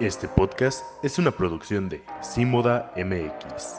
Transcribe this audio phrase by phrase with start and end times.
[0.00, 3.76] Este podcast es una producción de Simoda MX.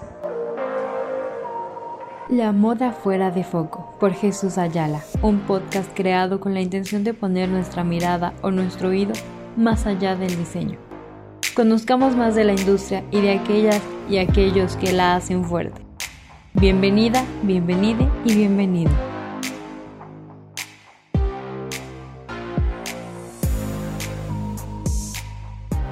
[2.29, 7.13] La moda fuera de foco por Jesús Ayala, un podcast creado con la intención de
[7.13, 9.12] poner nuestra mirada o nuestro oído
[9.57, 10.79] más allá del diseño.
[11.54, 15.82] Conozcamos más de la industria y de aquellas y aquellos que la hacen fuerte.
[16.54, 19.14] Bienvenida, bienvenide y bienvenido.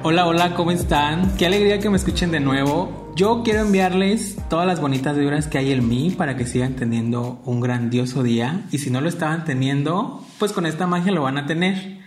[0.06, 1.34] Hola, hola, ¿cómo están?
[1.38, 3.10] Qué alegría que me escuchen de nuevo.
[3.16, 7.40] Yo quiero enviarles todas las bonitas vibras que hay en mí para que sigan teniendo
[7.46, 8.66] un grandioso día.
[8.70, 12.00] Y si no lo estaban teniendo, pues con esta magia lo van a tener.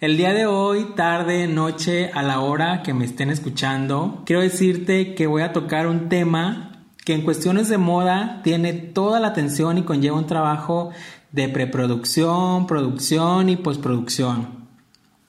[0.00, 5.16] El día de hoy, tarde, noche, a la hora que me estén escuchando, quiero decirte
[5.16, 9.76] que voy a tocar un tema que en cuestiones de moda tiene toda la atención
[9.76, 10.90] y conlleva un trabajo
[11.32, 14.59] de preproducción, producción y postproducción.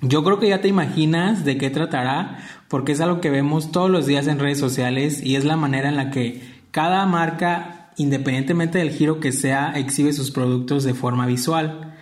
[0.01, 3.89] Yo creo que ya te imaginas de qué tratará, porque es algo que vemos todos
[3.89, 8.79] los días en redes sociales y es la manera en la que cada marca, independientemente
[8.79, 11.95] del giro que sea, exhibe sus productos de forma visual.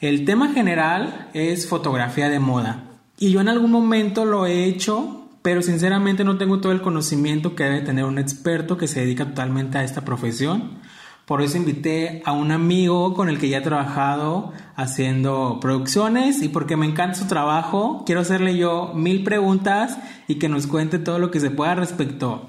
[0.00, 2.84] El tema general es fotografía de moda
[3.18, 7.54] y yo en algún momento lo he hecho, pero sinceramente no tengo todo el conocimiento
[7.54, 10.80] que debe tener un experto que se dedica totalmente a esta profesión.
[11.26, 16.48] Por eso invité a un amigo con el que ya he trabajado haciendo producciones y
[16.48, 21.18] porque me encanta su trabajo, quiero hacerle yo mil preguntas y que nos cuente todo
[21.18, 22.46] lo que se pueda respecto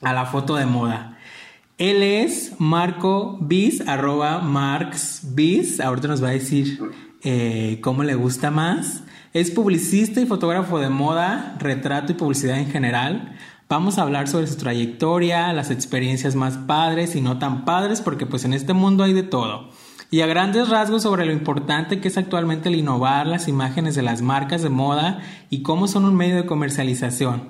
[0.00, 1.18] a la foto de moda.
[1.76, 5.80] Él es Marco Bis, arroba Marx Bis.
[5.80, 6.78] Ahorita nos va a decir
[7.24, 9.02] eh, cómo le gusta más.
[9.32, 13.36] Es publicista y fotógrafo de moda, retrato y publicidad en general.
[13.74, 18.24] Vamos a hablar sobre su trayectoria, las experiencias más padres y no tan padres, porque
[18.24, 19.70] pues en este mundo hay de todo.
[20.12, 24.02] Y a grandes rasgos sobre lo importante que es actualmente el innovar las imágenes de
[24.02, 27.48] las marcas de moda y cómo son un medio de comercialización.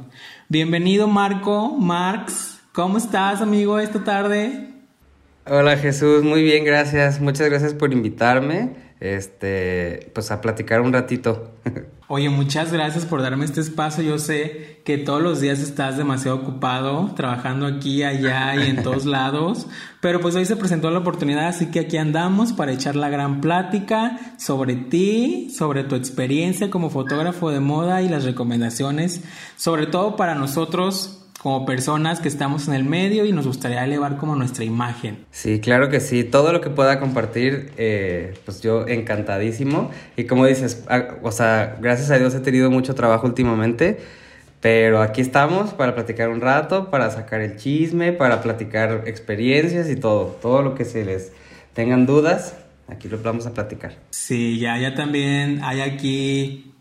[0.48, 4.70] Bienvenido Marco, Marx, ¿cómo estás amigo esta tarde?
[5.44, 7.20] Hola Jesús, muy bien, gracias.
[7.20, 11.52] Muchas gracias por invitarme este, pues a platicar un ratito.
[12.06, 14.04] Oye, muchas gracias por darme este espacio.
[14.04, 19.06] Yo sé que todos los días estás demasiado ocupado, trabajando aquí, allá y en todos
[19.06, 19.66] lados,
[20.02, 23.40] pero pues hoy se presentó la oportunidad, así que aquí andamos para echar la gran
[23.40, 29.22] plática sobre ti, sobre tu experiencia como fotógrafo de moda y las recomendaciones,
[29.56, 34.16] sobre todo para nosotros como personas que estamos en el medio y nos gustaría elevar
[34.16, 35.26] como nuestra imagen.
[35.30, 39.90] Sí, claro que sí, todo lo que pueda compartir, eh, pues yo encantadísimo.
[40.16, 43.98] Y como dices, ah, o sea, gracias a Dios he tenido mucho trabajo últimamente,
[44.62, 49.96] pero aquí estamos para platicar un rato, para sacar el chisme, para platicar experiencias y
[49.96, 51.30] todo, todo lo que se les
[51.74, 52.56] tengan dudas,
[52.88, 53.98] aquí lo vamos a platicar.
[54.08, 56.72] Sí, ya, ya también hay aquí,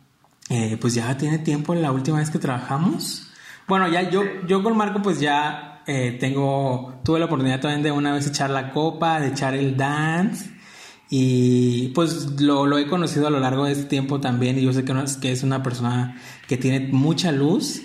[0.50, 3.30] eh, pues ya tiene tiempo la última vez que trabajamos.
[3.68, 7.92] Bueno, ya yo, yo con Marco pues ya eh, tengo, tuve la oportunidad también de
[7.92, 10.52] una vez echar la copa, de echar el dance
[11.10, 14.74] y pues lo, lo he conocido a lo largo de este tiempo también y yo
[14.74, 17.82] sé que, es, que es una persona que tiene mucha luz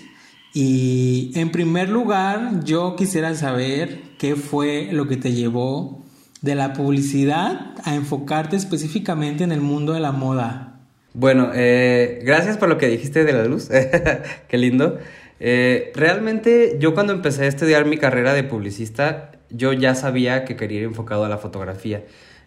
[0.53, 6.03] y en primer lugar yo quisiera saber qué fue lo que te llevó
[6.41, 10.79] de la publicidad a enfocarte específicamente en el mundo de la moda.
[11.13, 13.69] Bueno, eh, gracias por lo que dijiste de la luz,
[14.47, 14.97] qué lindo.
[15.39, 20.55] Eh, realmente yo cuando empecé a estudiar mi carrera de publicista, yo ya sabía que
[20.55, 22.03] quería ir enfocado a la fotografía.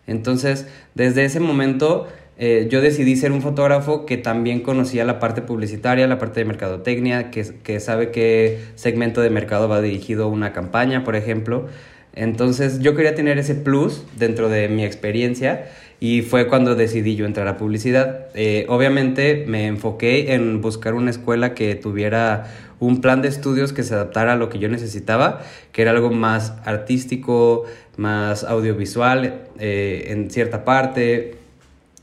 [0.07, 2.09] Entonces, desde ese momento,
[2.39, 6.47] eh, yo decidí ser un fotógrafo que también conocía la parte publicitaria, la parte de
[6.47, 11.69] mercadotecnia, que, que sabe qué segmento de mercado va dirigido una campaña, por ejemplo.
[12.15, 15.67] Entonces, yo quería tener ese plus dentro de mi experiencia
[15.99, 18.27] y fue cuando decidí yo entrar a publicidad.
[18.35, 22.53] Eh, obviamente me enfoqué en buscar una escuela que tuviera
[22.83, 26.11] un plan de estudios que se adaptara a lo que yo necesitaba, que era algo
[26.11, 27.63] más artístico,
[27.97, 31.37] más audiovisual eh, en cierta parte,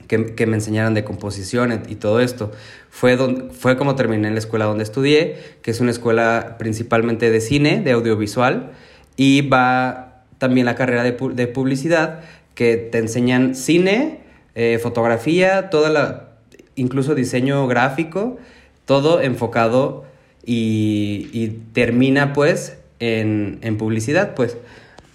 [0.08, 2.54] que, me enseñaran de composición y todo esto.
[2.90, 3.18] Fue,
[3.52, 7.82] fue como terminé en la escuela donde estudié, que es una escuela principalmente de cine,
[7.82, 8.72] de audiovisual,
[9.18, 12.22] y va también la carrera de, de publicidad,
[12.56, 14.22] que te enseñan cine,
[14.56, 16.30] eh, fotografía, toda la,
[16.76, 18.38] incluso diseño gráfico,
[18.86, 20.09] todo enfocado
[20.46, 24.58] y, termina pues en, publicidad, pues.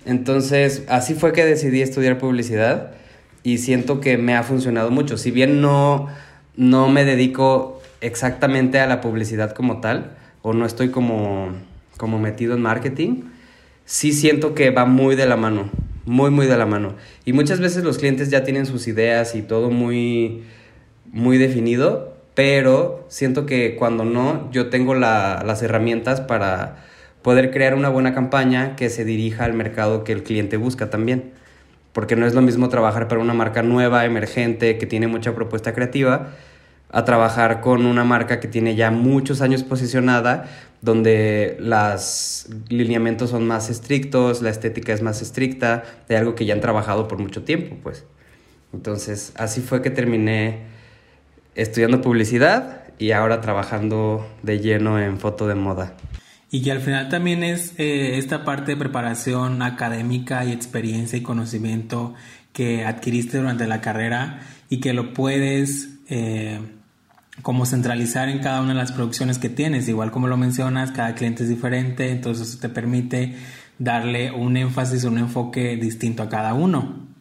[0.06, 2.92] Entonces, así fue que decidí estudiar publicidad
[3.42, 5.16] y siento que me ha funcionado mucho.
[5.16, 6.08] Si bien no,
[6.56, 11.48] no me dedico exactamente a la publicidad como tal, o no estoy como,
[11.96, 13.22] como metido en marketing,
[13.86, 15.70] sí siento que va muy de la mano
[16.06, 16.94] muy, muy de la mano.
[17.24, 20.42] Y muchas veces los clientes ya tienen sus ideas y todo muy,
[21.10, 26.84] muy definido pero siento que cuando no, yo tengo las herramientas para
[27.22, 31.32] poder crear una buena campaña que se dirija al mercado que el cliente busca también.
[31.92, 35.72] Porque no es lo mismo trabajar para una marca nueva, emergente, que tiene mucha propuesta
[35.72, 36.32] creativa,
[36.90, 40.46] a trabajar con una marca que tiene ya muchos años posicionada,
[40.82, 46.54] donde los lineamientos son más estrictos, la estética es más estricta, de algo que ya
[46.54, 48.04] han trabajado por mucho tiempo, pues.
[48.72, 50.73] Entonces, así fue que terminé
[51.54, 55.94] estudiando publicidad y ahora trabajando de lleno en foto de moda.
[56.50, 61.22] Y que al final también es eh, esta parte de preparación académica y experiencia y
[61.22, 62.14] conocimiento
[62.52, 66.60] que adquiriste durante la carrera y que lo puedes eh,
[67.42, 69.88] como centralizar en cada una de las producciones que tienes.
[69.88, 73.34] Igual como lo mencionas, cada cliente es diferente, entonces eso te permite
[73.78, 77.13] darle un énfasis, un enfoque distinto a cada uno.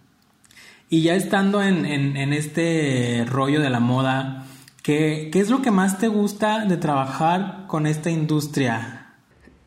[0.94, 4.46] Y ya estando en, este rollo de la moda,
[4.84, 9.08] ¿qué, es lo que más te gusta de trabajar con esta industria?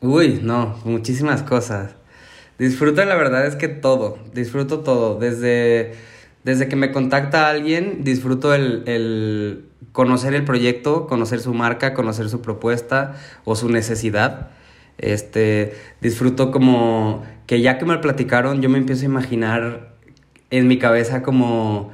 [0.00, 1.96] Uy, no, muchísimas cosas.
[2.60, 5.18] Disfruto, la verdad es que todo, disfruto todo.
[5.18, 5.96] Desde,
[6.44, 12.28] desde que me contacta alguien, disfruto el, el conocer el proyecto, conocer su marca, conocer
[12.28, 14.50] su propuesta o su necesidad.
[14.96, 19.95] Este, disfruto como que ya que me lo platicaron, yo me empiezo a imaginar
[20.50, 21.90] en mi cabeza como,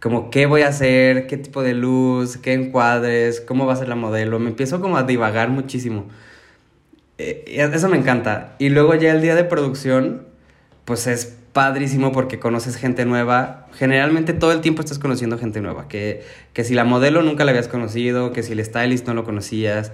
[0.00, 3.88] como qué voy a hacer, qué tipo de luz, qué encuadres, cómo va a ser
[3.88, 4.38] la modelo.
[4.38, 6.06] Me empiezo como a divagar muchísimo.
[7.18, 8.54] Eh, eso me encanta.
[8.58, 10.26] Y luego ya el día de producción,
[10.84, 13.66] pues es padrísimo porque conoces gente nueva.
[13.72, 15.88] Generalmente todo el tiempo estás conociendo gente nueva.
[15.88, 16.22] Que,
[16.52, 19.92] que si la modelo nunca la habías conocido, que si el stylist no lo conocías,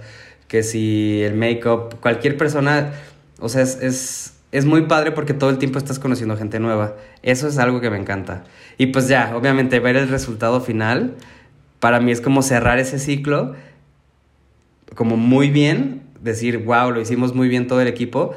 [0.49, 2.91] que si el make-up, cualquier persona,
[3.39, 4.32] o sea, es es
[4.65, 6.95] muy padre porque todo el tiempo estás conociendo gente nueva.
[7.23, 8.43] Eso es algo que me encanta.
[8.77, 11.15] Y pues ya, obviamente ver el resultado final,
[11.79, 13.55] para mí es como cerrar ese ciclo,
[14.95, 18.33] como muy bien, decir, wow, lo hicimos muy bien todo el equipo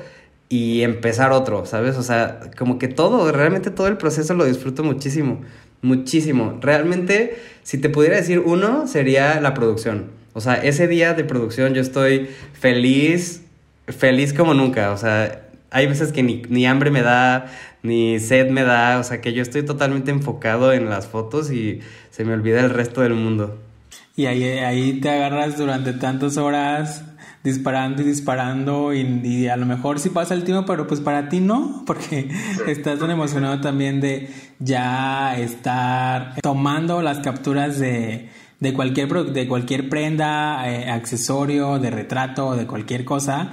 [0.49, 1.97] y empezar otro, ¿sabes?
[1.97, 5.43] O sea, como que todo, realmente todo el proceso lo disfruto muchísimo,
[5.83, 6.59] muchísimo.
[6.61, 10.07] Realmente, si te pudiera decir uno, sería la producción.
[10.33, 13.43] O sea, ese día de producción yo estoy feliz,
[13.87, 14.93] feliz como nunca.
[14.93, 17.47] O sea, hay veces que ni, hambre me da,
[17.83, 21.81] ni sed me da, o sea que yo estoy totalmente enfocado en las fotos y
[22.11, 23.59] se me olvida el resto del mundo.
[24.15, 27.05] Y ahí, ahí te agarras durante tantas horas
[27.45, 31.41] disparando y disparando y, a lo mejor sí pasa el tiempo, pero pues para ti
[31.41, 32.29] no, porque
[32.67, 39.89] estás tan emocionado también de ya estar tomando las capturas de, de cualquier, de cualquier
[39.89, 43.53] prenda, eh, accesorio, de retrato, de cualquier cosa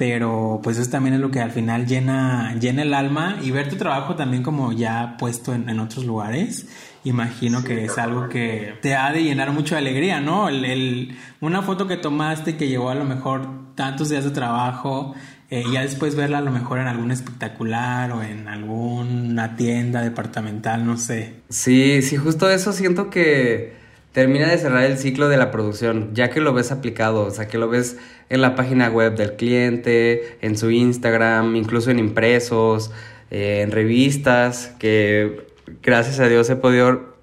[0.00, 3.68] pero pues eso también es lo que al final llena, llena el alma y ver
[3.68, 6.66] tu trabajo también como ya puesto en, otros lugares,
[7.04, 10.48] imagino que es algo que te ha de llenar mucho de alegría, ¿no?
[10.48, 15.14] El, una foto que tomaste que llevó a lo mejor tantos días de trabajo
[15.50, 20.00] eh, y ya después verla a lo mejor en algún espectacular o en alguna tienda
[20.00, 21.42] departamental, no sé.
[21.50, 23.79] Sí, sí, justo eso siento que
[24.12, 27.48] termina de cerrar el ciclo de la producción, ya que lo ves aplicado, o sea,
[27.48, 27.96] que lo ves
[28.28, 32.90] en la página web del cliente, en su Instagram, incluso en impresos,
[33.30, 35.46] eh, en revistas, que
[35.82, 37.14] gracias a Dios he podido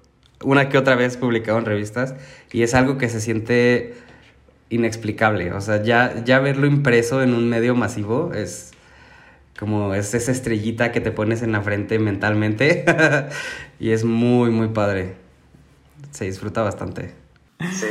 [0.42, 2.14] una que otra vez publicado en revistas
[2.52, 3.94] y es algo que se siente
[4.70, 8.72] inexplicable, o sea, ya, ya verlo impreso en un medio masivo es
[9.58, 12.84] como es esa estrellita que te pones en la frente mentalmente
[13.80, 15.27] y es muy, muy padre
[16.10, 17.14] se disfruta bastante.
[17.72, 17.86] Sí.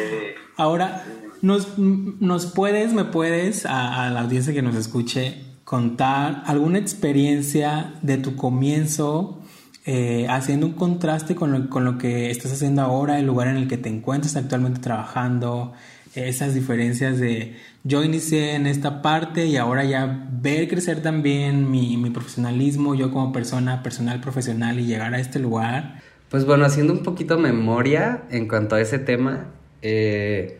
[0.55, 1.05] Ahora,
[1.41, 8.17] ¿nos, ¿nos puedes, me puedes, a, la audiencia que nos escuche, contar alguna experiencia de
[8.17, 9.41] tu comienzo
[9.85, 13.57] eh, haciendo un contraste con lo, con lo, que estás haciendo ahora, el lugar en
[13.57, 15.73] el que te encuentras actualmente trabajando,
[16.15, 21.95] esas diferencias de yo inicié en esta parte y ahora ya ver crecer también mi,
[21.95, 26.01] mi profesionalismo, yo como persona personal, profesional y llegar a este lugar.
[26.29, 29.45] Pues bueno, haciendo un poquito memoria en cuanto a ese tema,
[29.81, 30.57] eh,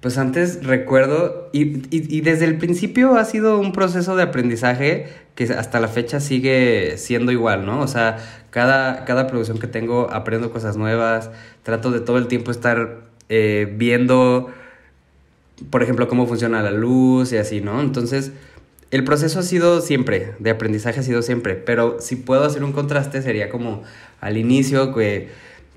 [0.00, 5.80] pues antes recuerdo, y, desde el principio ha sido un proceso de aprendizaje que hasta
[5.80, 7.80] la fecha sigue siendo igual, ¿no?
[7.80, 8.18] O sea,
[8.50, 11.30] cada, cada producción que tengo aprendo cosas nuevas,
[11.64, 14.50] trato de todo el tiempo estar eh, viendo,
[15.70, 17.80] por ejemplo, cómo funciona la luz y así, ¿no?
[17.80, 18.32] Entonces,
[18.94, 22.72] el proceso ha sido siempre, de aprendizaje ha sido siempre, pero si puedo hacer un
[22.72, 23.82] contraste sería como
[24.24, 25.28] al inicio, que,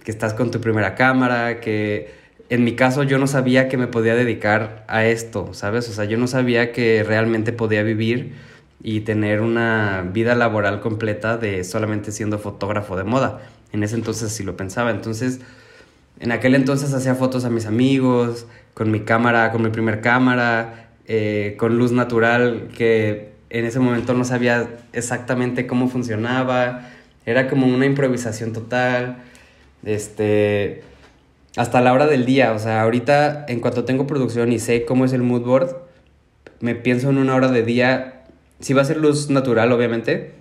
[0.03, 2.09] que estás con tu primera cámara, que
[2.49, 5.89] en mi caso yo no sabía que me podía dedicar a esto, ¿sabes?
[5.89, 8.33] O sea, yo no sabía que realmente podía vivir
[8.81, 13.41] y tener una vida laboral completa de solamente siendo fotógrafo de moda.
[13.73, 14.91] En ese entonces sí lo pensaba.
[14.91, 15.41] Entonces,
[16.19, 20.89] En aquel entonces hacía fotos a mis amigos, con mi cámara, con mi primer cámara,
[21.05, 26.89] eh, con luz natural, que en ese momento no sabía exactamente cómo funcionaba.
[27.27, 29.17] Era como una improvisación total.
[29.83, 30.81] Este.
[31.57, 32.53] Hasta la hora del día.
[32.53, 35.75] O sea, ahorita, en cuanto tengo producción y sé cómo es el mood board,
[36.61, 38.23] me pienso en una hora de día.
[38.59, 40.37] Si va a ser luz natural, obviamente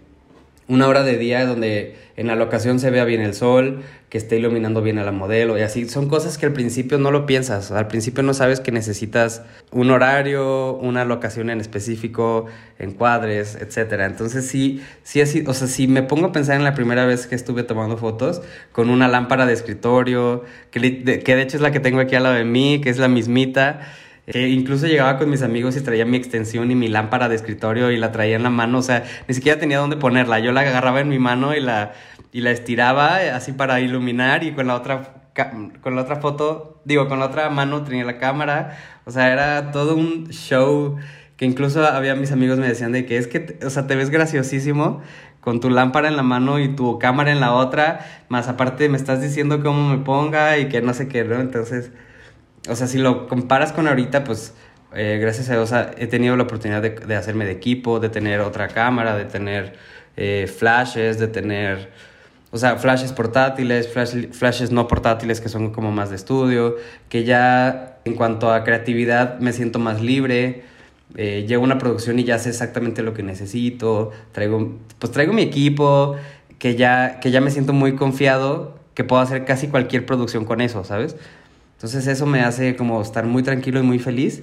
[0.69, 4.37] una hora de día donde en la locación se vea bien el sol, que esté
[4.37, 5.89] iluminando bien a la modelo y así.
[5.89, 7.71] Son cosas que al principio no lo piensas.
[7.71, 12.47] Al principio no sabes que necesitas un horario, una locación en específico,
[12.79, 14.01] encuadres, etc.
[14.07, 17.27] Entonces sí, sí así, o sea, si me pongo a pensar en la primera vez
[17.27, 18.43] que estuve tomando fotos
[18.73, 22.23] con una lámpara de escritorio, que, que de hecho es la que tengo aquí al
[22.23, 23.81] lado de mí, que es la mismita
[24.27, 27.91] que incluso llegaba con mis amigos y traía mi extensión y mi lámpara de escritorio
[27.91, 30.39] y la traía en la mano, o sea, ni siquiera tenía dónde ponerla.
[30.41, 31.93] Yo la agarraba en mi mano y la,
[32.33, 35.23] y la estiraba así para iluminar y con la otra
[35.83, 39.71] con la otra foto, digo, con la otra mano tenía la cámara, o sea, era
[39.71, 40.97] todo un show
[41.37, 44.11] que incluso había mis amigos me decían de que es que, o sea, te ves
[44.11, 45.03] graciosísimo
[45.41, 48.97] con tu lámpara en la mano y tu cámara en la otra, más aparte me
[48.97, 51.39] estás diciendo cómo me ponga y que no sé qué, ¿no?
[51.39, 51.93] Entonces,
[52.69, 54.55] o sea, si lo comparas con ahorita, pues
[54.95, 58.69] eh, gracias a Dios he tenido la oportunidad de, hacerme de equipo, de tener otra
[58.69, 59.75] cámara, de tener
[60.17, 61.91] eh, flashes, de tener,
[62.51, 63.89] o sea, flashes portátiles,
[64.33, 66.77] flashes no portátiles que son como más de estudio,
[67.09, 70.65] que ya en cuanto a creatividad me siento más libre.
[71.15, 75.33] Eh, llego a una producción y ya sé exactamente lo que necesito, traigo, pues traigo
[75.33, 76.17] mi equipo,
[76.59, 80.61] que ya, que ya me siento muy confiado, que puedo hacer casi cualquier producción con
[80.61, 81.17] eso, ¿sabes?
[81.77, 84.43] Entonces eso me hace como estar muy tranquilo y muy feliz.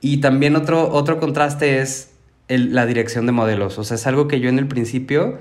[0.00, 2.12] Y también otro, otro contraste es
[2.48, 3.78] la dirección de modelos.
[3.78, 5.38] O sea, es algo que yo en el principio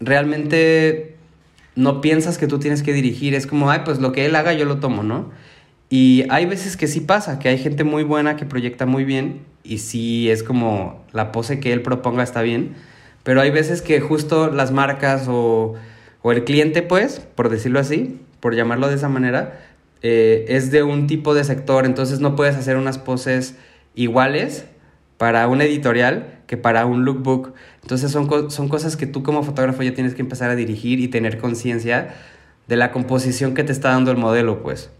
[0.00, 1.16] realmente
[1.76, 3.34] no piensas que tú tienes que dirigir.
[3.34, 5.30] Es como, ay, pues lo que él haga yo lo tomo, ¿no?
[5.90, 9.42] Y hay veces que sí pasa, que hay gente muy buena que proyecta muy bien
[9.62, 12.74] y sí es como la pose que él proponga está bien.
[13.22, 15.74] Pero hay veces que justo las marcas o,
[16.22, 19.60] o el cliente, pues, por decirlo así, por llamarlo de esa manera,
[20.06, 23.56] eh, es de un tipo de sector, entonces no puedes hacer unas poses
[23.94, 24.66] iguales
[25.16, 27.54] para un editorial que para un lookbook.
[27.80, 31.08] Entonces son, son cosas que tú como fotógrafo ya tienes que empezar a dirigir y
[31.08, 32.16] tener conciencia
[32.68, 34.90] de la composición que te está dando el modelo, pues.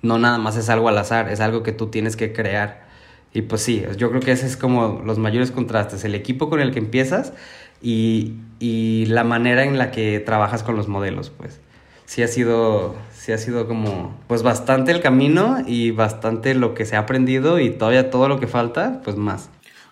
[0.00, 2.86] No nada más es algo al azar, es algo que tú tienes que crear.
[3.34, 6.60] Y pues sí, yo creo que ese es como los mayores contrastes, el equipo con
[6.60, 7.34] el que empiezas
[7.82, 11.60] y, y la manera en la que trabajas con los modelos, pues.
[12.06, 16.84] Sí ha sido, sí ha sido como, pues bastante el camino y bastante lo que
[16.84, 19.48] se ha aprendido y todavía todo lo que falta, pues más.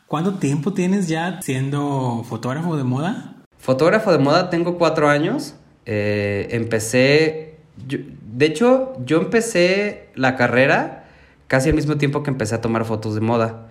[0.07, 3.37] ¿Cuánto tiempo tienes ya siendo fotógrafo de moda?
[3.59, 5.55] Fotógrafo de moda tengo cuatro años.
[5.87, 11.05] Eh, empecé, de hecho, yo empecé la carrera
[11.47, 13.69] casi al mismo tiempo que empecé a tomar fotos de moda.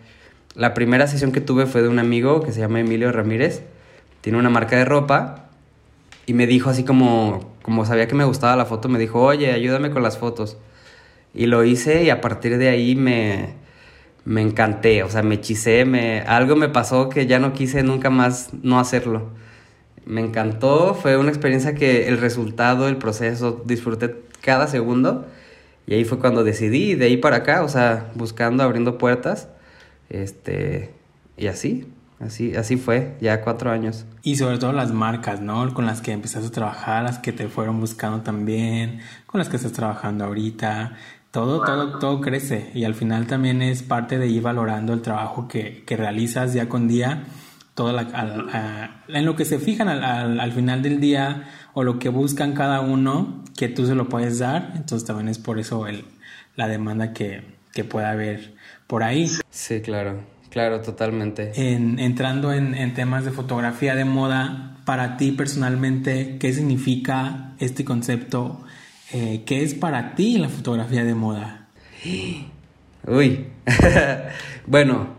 [0.55, 3.63] La primera sesión que tuve fue de un amigo que se llama Emilio Ramírez.
[4.21, 5.49] Tiene una marca de ropa
[6.25, 9.51] y me dijo así como, como sabía que me gustaba la foto, me dijo, oye,
[9.51, 10.57] ayúdame con las fotos.
[11.35, 13.53] Y lo hice y a partir de ahí me,
[14.25, 18.09] me encanté, o sea, me hechicé, me, algo me pasó que ya no quise nunca
[18.09, 19.29] más no hacerlo.
[20.03, 25.27] Me encantó, fue una experiencia que el resultado, el proceso, disfruté cada segundo.
[25.85, 29.47] Y ahí fue cuando decidí, de ahí para acá, o sea, buscando, abriendo puertas.
[30.09, 30.91] Este,
[31.37, 31.85] y así.
[32.19, 34.05] Así, así fue, ya cuatro años.
[34.23, 35.73] Y sobre todo las marcas, ¿no?
[35.73, 39.55] Con las que empezaste a trabajar, las que te fueron buscando también, con las que
[39.55, 40.97] estás trabajando ahorita.
[41.31, 45.47] Todo, todo, todo crece y al final también es parte de ir valorando el trabajo
[45.47, 47.23] que, que realizas día con día,
[47.75, 52.53] todo en lo que se fijan al, al, final del día o lo que buscan
[52.53, 54.73] cada uno, que tú se lo puedes dar.
[54.75, 56.03] Entonces también es por eso el,
[56.55, 58.55] la demanda que, que puede haber
[58.87, 59.29] por ahí.
[59.49, 60.38] Sí, claro.
[60.49, 61.51] Claro, totalmente.
[61.55, 67.85] En, entrando en, en, temas de fotografía de moda, para ti personalmente, ¿qué significa este
[67.85, 68.59] concepto?
[69.11, 71.67] Eh, ¿Qué es para ti la fotografía de moda?
[73.07, 73.45] Uy,
[74.65, 75.09] bueno,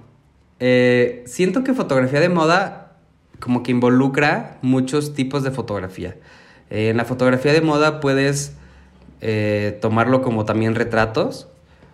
[0.58, 2.96] eh, siento que fotografía de moda
[3.38, 6.16] como que involucra muchos tipos de fotografía.
[6.68, 8.56] Eh, en la fotografía de moda puedes
[9.80, 11.46] tomarlo como también retratos,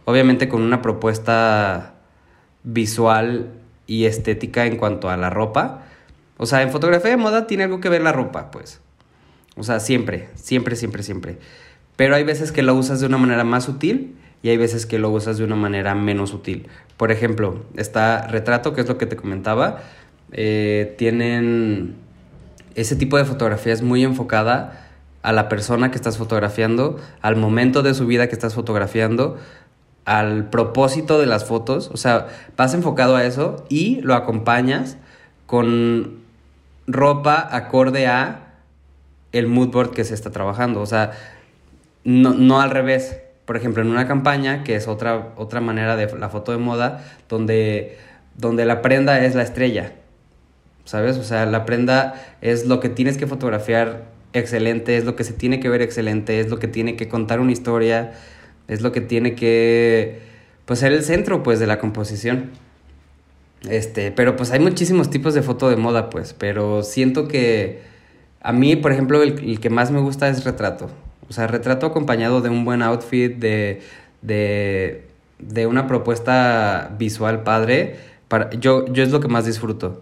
[0.05, 1.96] obviamente con una propuesta
[2.67, 3.53] visual
[3.87, 5.85] y estética en cuanto a la ropa.
[6.37, 8.81] O sea, en fotografía de moda tiene algo que ver la ropa, pues.
[9.57, 11.39] O sea, siempre, siempre, siempre, siempre.
[11.97, 14.99] Pero hay veces que lo usas de una manera más sutil y hay veces que
[14.99, 16.69] lo usas de una manera menos sutil.
[16.99, 19.81] Por ejemplo, está retrato, que es lo que te comentaba.
[20.33, 21.95] Eh, tienen
[22.75, 24.87] ese tipo de fotografía es muy enfocada
[25.23, 29.39] a la persona que estás fotografiando, al momento de su vida que estás fotografiando,
[30.07, 34.97] al propósito de las fotos, o sea, vas enfocado a eso y lo acompañas
[35.47, 36.21] con
[36.87, 38.55] ropa acorde a
[39.33, 41.11] el mood board que se está trabajando, o sea,
[42.05, 43.19] no, no al revés.
[43.45, 47.05] Por ejemplo, en una campaña, que es otra, otra manera de la foto de moda,
[47.29, 47.99] donde,
[48.37, 49.93] donde la prenda es la estrella,
[50.85, 51.17] ¿sabes?
[51.17, 55.33] O sea, la prenda es lo que tienes que fotografiar excelente, es lo que se
[55.33, 58.13] tiene que ver excelente, es lo que tiene que contar una historia,
[58.69, 60.21] es lo que tiene que
[60.65, 62.51] pues ser el centro pues de la composición.
[63.69, 67.81] Este, pero pues hay muchísimos tipos de foto de moda pues, pero siento que
[68.47, 70.89] a mí, por ejemplo, el, que más me gusta es retrato.
[71.29, 73.81] O sea, retrato acompañado de un buen outfit, de,
[74.23, 75.05] de,
[75.41, 77.97] de una propuesta visual padre,
[78.29, 80.01] para, yo, yo es lo que más disfruto.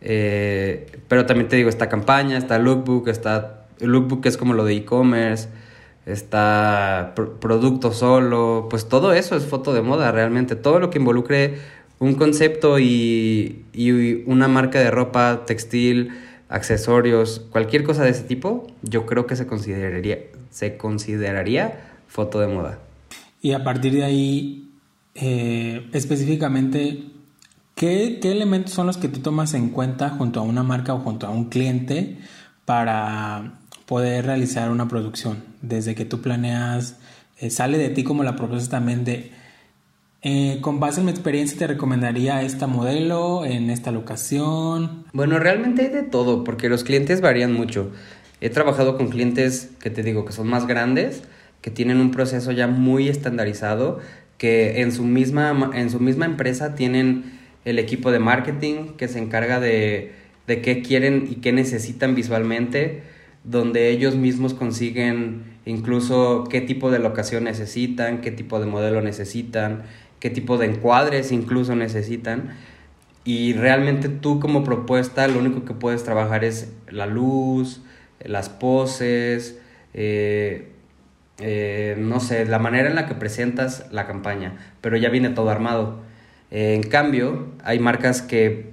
[0.00, 4.74] Eh, pero también te digo, esta campaña, está lookbook, está lookbook es como lo de
[4.74, 5.48] e-commerce,
[6.06, 10.56] está producto solo, pues todo eso es foto de moda realmente.
[10.56, 11.58] Todo lo que involucre
[11.98, 16.12] un concepto y, y una marca de ropa, textil,
[16.48, 20.18] accesorios, cualquier cosa de ese tipo, yo creo que se consideraría,
[20.50, 22.78] se consideraría foto de moda.
[23.42, 24.70] Y a partir de ahí,
[25.14, 27.04] eh, específicamente,
[27.76, 31.26] ¿Qué, elementos son los que tú tomas en cuenta junto a una marca o junto
[31.26, 32.16] a un cliente
[32.64, 35.44] para poder realizar una producción?
[35.62, 36.96] Desde que tú planeas,
[37.38, 39.30] eh, sale de ti como la propuesta también de,
[40.22, 45.04] eh, con base en mi experiencia, te recomendaría esta modelo en esta locación.
[45.12, 47.92] Bueno, realmente hay de todo, porque los clientes varían mucho.
[48.40, 51.22] He trabajado con clientes que te digo que son más grandes,
[51.60, 54.00] que tienen un proceso ya muy estandarizado,
[54.36, 59.18] que en su misma, en su misma empresa tienen el equipo de marketing que se
[59.18, 60.12] encarga de,
[60.46, 63.02] de qué quieren y qué necesitan visualmente,
[63.46, 69.84] donde ellos mismos consiguen incluso qué tipo de locación necesitan, qué tipo de modelo necesitan,
[70.20, 72.54] qué tipo de encuadres incluso necesitan.
[73.24, 77.82] Y realmente tú como propuesta lo único que puedes trabajar es la luz,
[78.20, 79.58] las poses,
[79.94, 80.68] eh,
[81.38, 85.50] eh, no sé, la manera en la que presentas la campaña, pero ya viene todo
[85.50, 86.06] armado
[86.50, 88.70] en cambio, hay marcas que,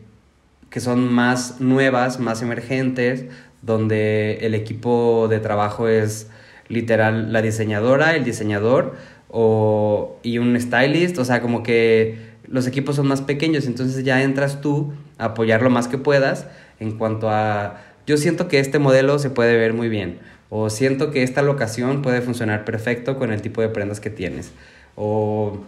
[0.69, 3.25] que son más nuevas, más emergentes,
[3.63, 6.27] donde el equipo de trabajo es
[6.67, 8.95] literal la diseñadora, el diseñador
[9.29, 14.21] o, y un stylist, o sea, como que los equipos son más pequeños, entonces ya
[14.21, 16.45] entras tú a apoyar lo más que puedas
[16.79, 21.09] en cuanto a, yo siento que este modelo se puede ver muy bien, o siento
[21.09, 24.51] que esta locación puede funcionar perfecto con el tipo de prendas que tienes,
[24.95, 25.63] o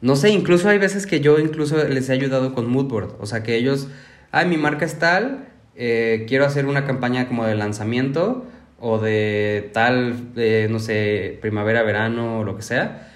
[0.00, 3.16] no sé, incluso hay veces que yo incluso les he ayudado con moodboard.
[3.20, 3.88] O sea, que ellos,
[4.30, 5.48] ay, mi marca es tal,
[5.78, 8.44] eh, quiero hacer una campaña como de lanzamiento
[8.80, 10.32] o de tal,
[10.70, 13.08] no sé, primavera, verano o lo que sea.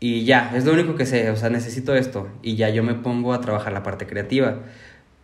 [0.00, 2.28] Y ya, es lo único que sé, o sea, necesito esto.
[2.42, 4.58] Y ya yo me pongo a trabajar la parte creativa.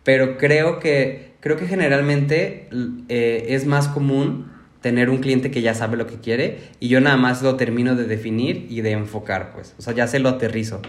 [0.03, 2.69] Pero creo que, creo que generalmente
[3.09, 7.01] eh, es más común tener un cliente que ya sabe lo que quiere y yo
[7.01, 9.73] nada más lo termino de definir y de enfocar, pues.
[9.79, 10.81] O sea, ya se lo aterrizo.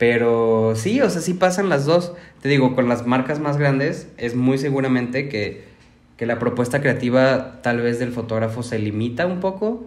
[0.00, 2.14] Pero sí, o sea, sí pasan las dos.
[2.40, 5.68] Te digo, con las marcas más grandes es muy seguramente que,
[6.16, 9.84] que la propuesta creativa tal vez del fotógrafo se limita un poco,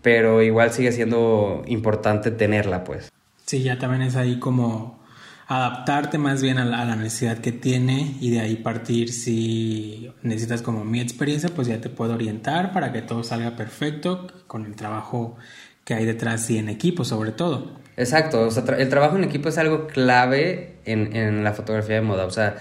[0.00, 3.12] pero igual sigue siendo importante tenerla, pues.
[3.44, 4.98] Sí, ya también es ahí como
[5.48, 10.82] adaptarte más bien a la, necesidad que tiene y de ahí partir si necesitas como
[10.84, 15.36] mi experiencia pues ya te puedo orientar para que todo salga perfecto con el trabajo
[15.84, 17.79] que hay detrás y en equipo sobre todo.
[18.00, 22.00] Exacto, o sea, el trabajo en equipo es algo clave en, en la fotografía de
[22.00, 22.56] moda, o sea,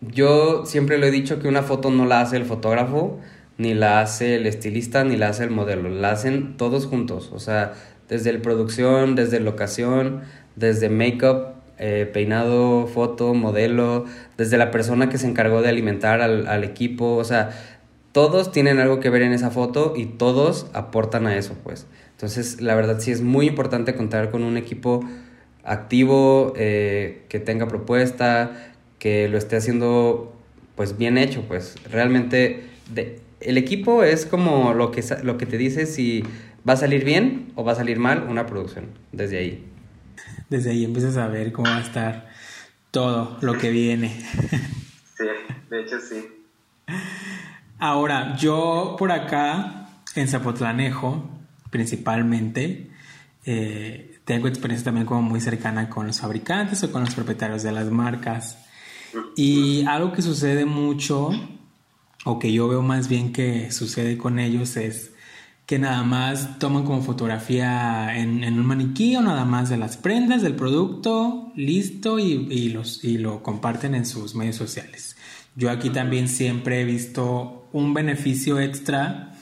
[0.00, 3.18] yo siempre lo he dicho que una foto no la hace el fotógrafo,
[3.58, 7.40] ni la hace el estilista, ni la hace el modelo, la hacen todos juntos, o
[7.40, 7.72] sea,
[8.08, 10.20] desde el producción, desde locación,
[10.54, 14.04] desde make-up, eh, peinado, foto, modelo,
[14.38, 17.50] desde la persona que se encargó de alimentar al, al, equipo, o sea,
[18.16, 21.86] todos tienen algo que ver en esa foto y todos aportan a eso, pues.
[22.12, 25.06] Entonces, la verdad sí es muy importante contar con un equipo
[25.64, 30.34] activo, eh, que tenga propuesta, que lo esté haciendo
[30.76, 35.58] pues bien hecho, pues realmente de, el equipo es como lo que, lo que te
[35.58, 36.24] dice si
[36.66, 39.62] va a salir bien o va a salir mal una producción, desde ahí
[40.48, 42.30] desde ahí empiezas a ver cómo va a estar
[42.90, 44.08] todo lo que viene.
[45.16, 45.24] Sí,
[45.70, 46.28] de hecho sí.
[47.78, 51.28] Ahora, yo por acá, en Zapotlanejo,
[51.70, 52.90] principalmente,
[53.44, 57.72] eh, tengo experiencia también como muy cercana con los fabricantes o con los propietarios de
[57.72, 58.58] las marcas.
[59.36, 61.30] Y algo que sucede mucho
[62.24, 65.12] o que yo veo más bien que sucede con ellos es
[65.66, 70.42] que nada más toman como fotografía en, un maniquí o nada más de las prendas
[70.42, 75.15] del producto, listo, y, los, y lo comparten en sus medios sociales.
[75.56, 79.32] Yo aquí también siempre he visto un beneficio extra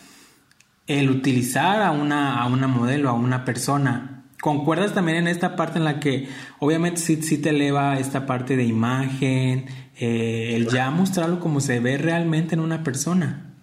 [0.86, 4.24] el utilizar a una, a una modelo, a una persona.
[4.40, 6.28] ¿Concuerdas también en esta parte en la que
[6.60, 9.66] obviamente sí, sí te eleva esta parte de imagen,
[9.98, 13.54] eh, el ya mostrarlo como se ve realmente en una persona?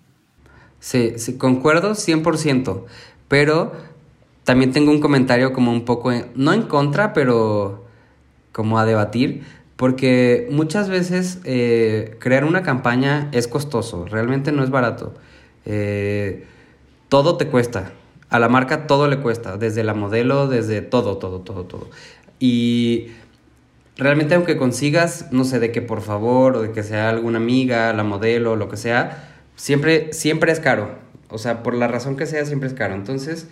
[0.79, 2.85] Sí, sí, concuerdo 100%,
[3.27, 3.73] pero
[4.43, 7.85] también tengo un comentario como un poco, no en contra, pero
[8.51, 9.43] como a debatir,
[9.81, 15.15] porque muchas veces eh, crear una campaña es costoso, realmente no es barato.
[15.65, 16.45] Eh,
[17.09, 17.91] todo te cuesta,
[18.29, 21.89] a la marca todo le cuesta, desde la modelo, desde todo, todo, todo, todo.
[22.37, 23.07] Y
[23.97, 27.91] realmente aunque consigas, no sé, de que por favor, o de que sea alguna amiga,
[27.91, 30.91] la modelo, lo que sea, siempre, siempre es caro.
[31.27, 32.93] O sea, por la razón que sea, siempre es caro.
[32.93, 33.47] Entonces,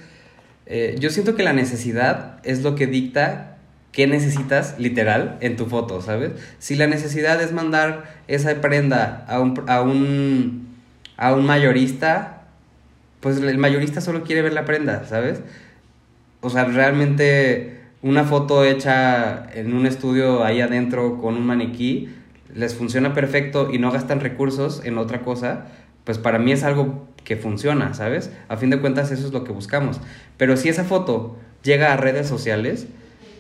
[0.68, 3.59] eh, yo siento que la necesidad es lo que dicta
[3.92, 6.32] qué necesitas literal en tu foto, ¿sabes?
[6.60, 10.68] Si la necesidad es mandar esa prenda a un, a un,
[11.18, 12.44] a un mayorista,
[13.20, 15.42] pues el mayorista solo quiere ver la prenda, ¿sabes?
[16.42, 22.10] O sea, realmente una foto hecha en un estudio ahí adentro con un maniquí
[22.54, 25.66] les funciona perfecto y no gastan recursos en otra cosa
[26.10, 28.32] pues para mí es algo que funciona, ¿sabes?
[28.48, 30.02] A fin de cuentas eso es lo que buscamos.
[30.38, 32.88] Pero si esa foto llega a redes sociales,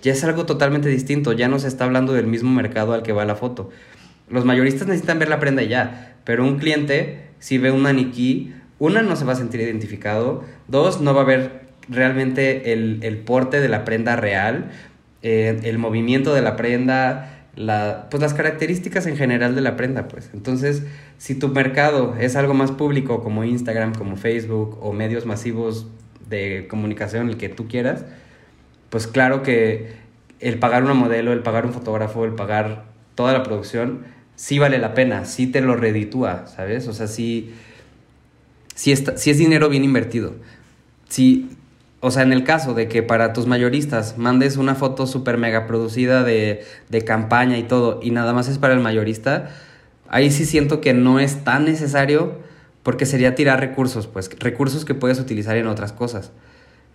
[0.01, 3.13] ya es algo totalmente distinto, ya no se está hablando del mismo mercado al que
[3.13, 3.69] va la foto.
[4.29, 9.01] Los mayoristas necesitan ver la prenda ya, pero un cliente, si ve un maniquí, una,
[9.01, 13.67] no se va a sentir identificado, dos, no va a ver realmente el, porte de
[13.67, 14.71] la prenda real,
[15.21, 20.07] eh, el movimiento de la prenda, la, pues las características en general de la prenda,
[20.07, 20.29] pues.
[20.33, 20.83] Entonces,
[21.17, 25.87] si tu mercado es algo más público como Instagram, como Facebook o medios masivos
[26.29, 28.05] de comunicación, el que tú quieras,
[28.89, 29.93] pues claro que
[30.39, 34.77] el pagar una modelo, el pagar un fotógrafo, el pagar toda la producción, sí vale
[34.77, 36.87] la pena, sí te lo reditúa, ¿sabes?
[36.87, 37.53] O sea, sí,
[38.75, 40.35] sí, está, sí es dinero bien invertido.
[41.09, 41.49] Sí,
[41.99, 45.67] o sea, en el caso de que para tus mayoristas mandes una foto súper mega
[45.67, 49.49] producida de, de, campaña y todo, y nada más es para el mayorista,
[50.07, 52.37] ahí sí siento que no es tan necesario
[52.83, 56.31] porque sería tirar recursos, pues recursos que puedes utilizar en otras cosas.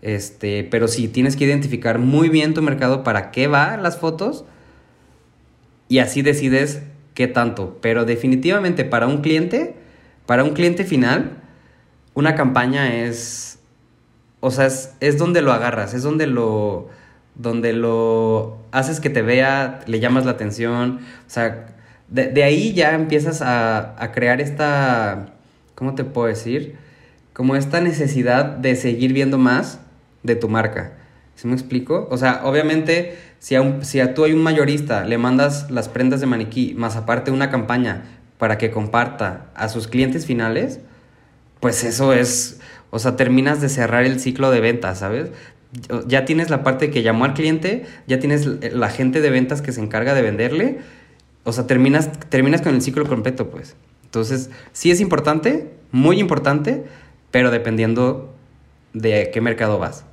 [0.04, 4.44] Este, pero sí, tienes que identificar muy bien tu mercado para qué va las fotos
[5.88, 6.82] y así decides
[7.14, 7.78] qué tanto.
[7.80, 9.74] Pero definitivamente para un cliente,
[10.26, 11.38] para un cliente final,
[12.14, 13.54] una campaña es
[14.46, 16.90] o sea, es, donde lo agarras, es donde lo,
[17.34, 21.68] donde lo haces que te vea, le llamas la atención, o sea,
[22.08, 25.32] de, ahí ya empiezas a, crear esta,
[25.74, 26.76] ¿cómo te puedo decir?
[27.32, 29.80] Como esta necesidad de seguir viendo más
[30.24, 30.94] de tu marca.
[31.36, 32.08] ¿Sí me explico?
[32.10, 35.88] O sea, obviamente, si a, un, si a tú hay un mayorista, le mandas las
[35.88, 38.02] prendas de maniquí, más aparte una campaña
[38.38, 40.80] para que comparta a sus clientes finales,
[41.60, 42.60] pues eso es,
[42.90, 45.30] o sea, terminas de cerrar el ciclo de ventas, ¿sabes?
[46.06, 49.72] Ya tienes la parte que llamó al cliente, ya tienes la gente de ventas que
[49.72, 50.78] se encarga de venderle.
[51.42, 53.74] O sea, terminas, terminas con el ciclo completo, pues.
[54.04, 56.84] Entonces, sí es importante, muy importante,
[57.32, 58.32] pero dependiendo
[58.92, 60.04] de qué mercado vas.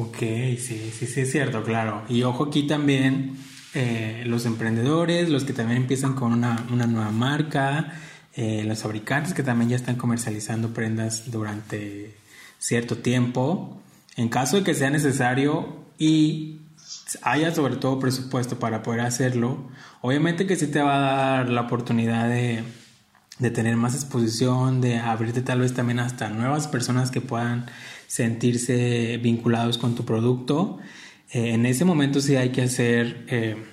[0.00, 2.04] Ok, sí, sí, sí, es cierto, claro.
[2.08, 3.36] Y ojo aquí también,
[3.74, 7.94] eh, los emprendedores, los que también empiezan con una, una nueva marca,
[8.36, 12.14] eh, los fabricantes que también ya están comercializando prendas durante
[12.60, 13.82] cierto tiempo.
[14.14, 16.60] En caso de que sea necesario y
[17.22, 19.68] haya sobre todo presupuesto para poder hacerlo,
[20.00, 21.00] obviamente que sí te va a
[21.38, 22.62] dar la oportunidad de,
[23.50, 27.66] tener más exposición, de abrirte tal vez también hasta nuevas personas que puedan
[28.08, 30.78] sentirse vinculados con tu producto.
[31.30, 33.64] Eh, en ese momento sí hay que hacer eh,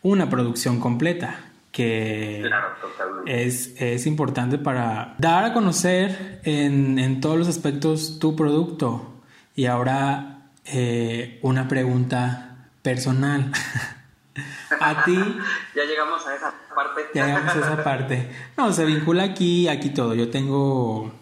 [0.00, 1.40] una producción completa
[1.72, 2.48] que
[3.26, 9.14] es, importante para dar a conocer en, todos los aspectos tu producto.
[9.54, 13.52] Y ahora eh, una pregunta personal.
[14.80, 15.16] a ti.
[15.74, 17.02] ya llegamos a esa parte.
[17.14, 18.30] ya llegamos a esa parte.
[18.56, 20.14] No, se vincula aquí, aquí todo.
[20.14, 21.19] Yo tengo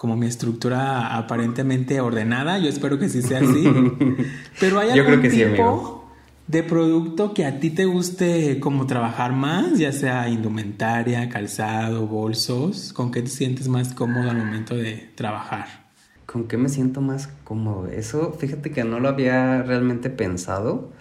[0.00, 2.58] como mi estructura aparentemente ordenada.
[2.58, 3.70] Yo espero que sí sea así.
[4.58, 6.10] Pero hay algún Yo creo que tipo
[6.46, 12.94] de producto que a ti te guste como trabajar más, ya sea indumentaria, calzado, bolsos,
[12.94, 15.90] ¿con qué te sientes más cómodo al momento de trabajar?
[16.24, 17.86] ¿Con qué me siento más cómodo?
[17.86, 20.92] Eso, fíjate que no lo había realmente pensado.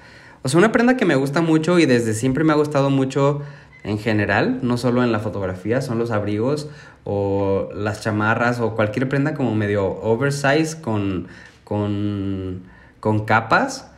[0.43, 3.43] O sea, una prenda que me gusta mucho y desde siempre me ha gustado mucho
[3.89, 6.69] en general, no solo en la fotografía, son los abrigos
[7.03, 11.27] o las chamarras o cualquier prenda como medio oversize con,
[11.63, 12.61] con,
[12.99, 13.89] con capas.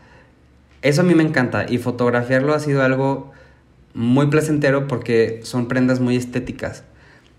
[0.81, 3.31] Eso a mí me encanta y fotografiarlo ha sido algo
[3.93, 6.83] muy placentero porque son prendas muy estéticas,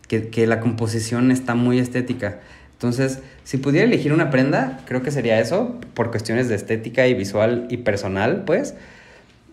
[0.07, 2.41] que, que la composición está muy estética.
[2.75, 7.15] Entonces, si pudiera elegir una prenda, creo que sería eso, por cuestiones de estética y
[7.15, 8.75] visual y personal, pues.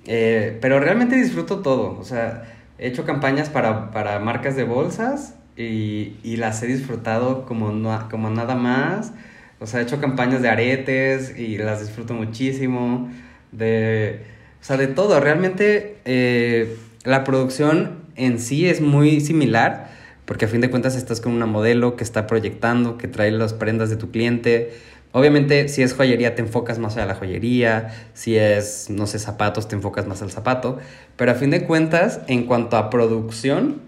[0.05, 1.97] Eh, pero realmente disfruto todo.
[1.99, 7.45] O sea, he hecho campañas para, para marcas de bolsas y, y, las he disfrutado
[7.45, 9.13] como, no, como nada más.
[9.59, 13.09] O sea, he hecho campañas de aretes y las disfruto muchísimo.
[13.51, 14.21] De,
[14.61, 15.19] o sea, de todo.
[15.19, 19.89] Realmente eh, la producción en sí es muy similar
[20.25, 23.53] porque a fin de cuentas estás con una modelo que está proyectando, que trae las
[23.53, 24.71] prendas de tu cliente.
[25.11, 29.67] Obviamente, si es joyería, te enfocas más a la joyería, si es, no sé, zapatos,
[29.67, 30.77] te enfocas más al zapato,
[31.15, 33.81] pero a fin de cuentas, en cuanto a producción,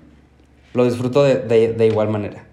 [0.73, 2.45] lo disfruto de, de, de igual manera.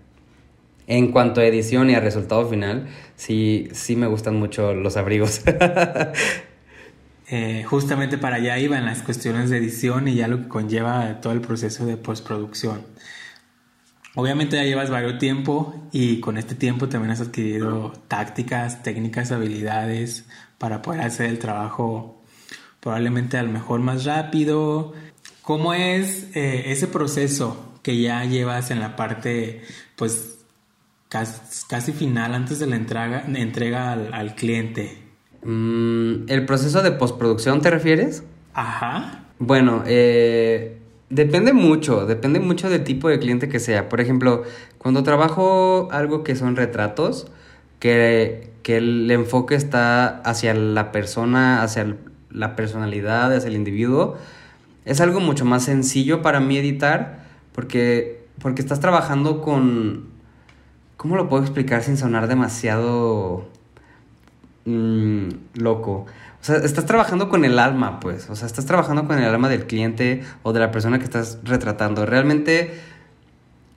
[0.87, 5.42] En cuanto a edición y a resultado final, sí, sí me gustan mucho los abrigos.
[7.31, 11.33] eh, justamente para allá iban las cuestiones de edición y ya lo que conlleva todo
[11.33, 12.83] el proceso de postproducción.
[14.20, 20.26] Obviamente ya llevas varios tiempo y con este tiempo también has adquirido tácticas, técnicas, habilidades
[20.59, 22.20] para poder hacer el trabajo
[22.81, 24.92] probablemente al mejor más rápido.
[25.42, 29.62] ¿Cómo es eh, ese proceso que ya llevas en la parte
[29.94, 30.40] pues
[31.09, 34.98] casi, casi final antes de la entrega, entrega al, al cliente?
[35.44, 38.24] Mm, ¿El proceso de postproducción te refieres?
[38.52, 39.26] Ajá.
[39.38, 40.77] Bueno, eh,
[41.11, 43.88] Depende mucho, depende mucho del tipo de cliente que sea.
[43.88, 44.42] Por ejemplo,
[44.77, 47.29] cuando trabajo algo que son retratos,
[47.79, 51.97] que, que el enfoque está hacia la persona, hacia
[52.31, 54.16] la personalidad, hacia el individuo,
[54.85, 60.07] es algo mucho más sencillo para mí editar porque, porque estás trabajando con...
[60.97, 63.49] ¿Cómo lo puedo explicar sin sonar demasiado
[64.64, 66.07] mmm, loco?
[66.40, 68.31] O sea, estás trabajando con el alma, pues.
[68.31, 71.38] O sea, estás trabajando con el alma del cliente o de la persona que estás
[71.44, 72.07] retratando.
[72.07, 72.81] Realmente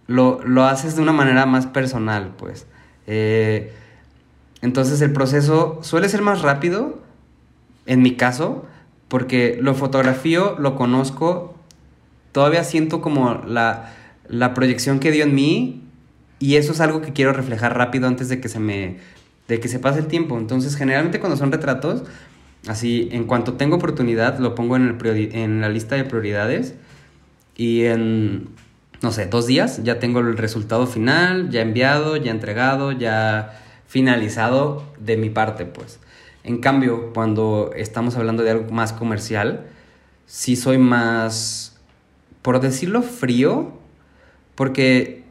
[0.08, 2.68] lo, lo haces de una manera más personal, pues.
[3.08, 3.74] Eh,
[4.62, 7.00] entonces el proceso suele ser más rápido,
[7.86, 8.66] en mi caso,
[9.08, 11.56] porque lo fotografío, lo conozco,
[12.32, 13.94] todavía siento como la,
[14.28, 15.84] la proyección que dio en mí
[16.40, 19.00] y eso es algo que quiero reflejar rápido antes de que se me
[19.48, 20.38] de que se pase el tiempo.
[20.38, 22.04] Entonces, generalmente cuando son retratos,
[22.68, 26.76] Así, en cuanto tengo oportunidad, lo pongo en, el en la lista de prioridades
[27.56, 28.50] y en,
[29.02, 34.84] no sé, dos días ya tengo el resultado final, ya enviado, ya entregado, ya finalizado
[35.00, 36.00] de mi parte, pues.
[36.44, 39.66] En cambio, cuando estamos hablando de algo más comercial,
[40.28, 41.80] sí soy más,
[42.44, 43.74] por decirlo, frío,
[44.54, 45.24] porque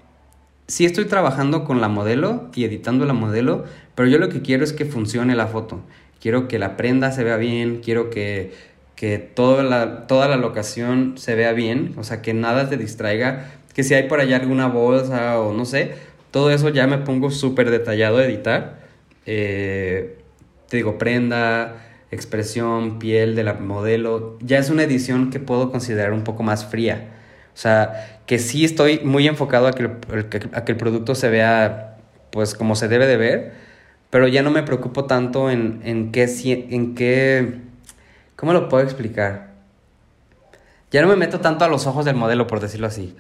[0.67, 3.65] sí estoy trabajando con la modelo y editando la modelo,
[3.95, 5.81] pero yo lo que quiero es que funcione la foto
[6.21, 8.53] quiero que la prenda se vea bien, quiero que,
[8.97, 13.51] que toda, la, toda la locación se vea bien, o sea, que nada te distraiga,
[13.75, 15.95] que si hay por allá alguna bolsa o no sé,
[16.31, 18.81] todo eso ya me pongo súper detallado a editar.
[19.27, 20.19] Eh,
[20.69, 21.77] te digo, prenda,
[22.11, 26.67] expresión, piel de la modelo, ya es una edición que puedo considerar un poco más
[26.67, 27.09] fría.
[27.55, 29.91] O sea, que sí estoy muy enfocado a que el,
[30.53, 31.99] a que el producto se vea
[32.31, 33.53] pues como se debe de ver,
[34.11, 36.29] pero ya no me preocupo tanto en, en, qué,
[36.71, 37.61] en qué...
[38.37, 39.51] ¿Cómo lo puedo explicar?
[40.91, 43.17] Ya no me meto tanto a los ojos del modelo, por decirlo así.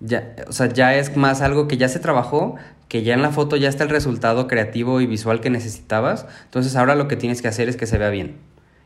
[0.00, 2.56] Ya, o sea, ya es más algo que ya se trabajó,
[2.88, 6.26] que ya en la foto ya está el resultado creativo y visual que necesitabas.
[6.44, 8.36] Entonces ahora lo que tienes que hacer es que se vea bien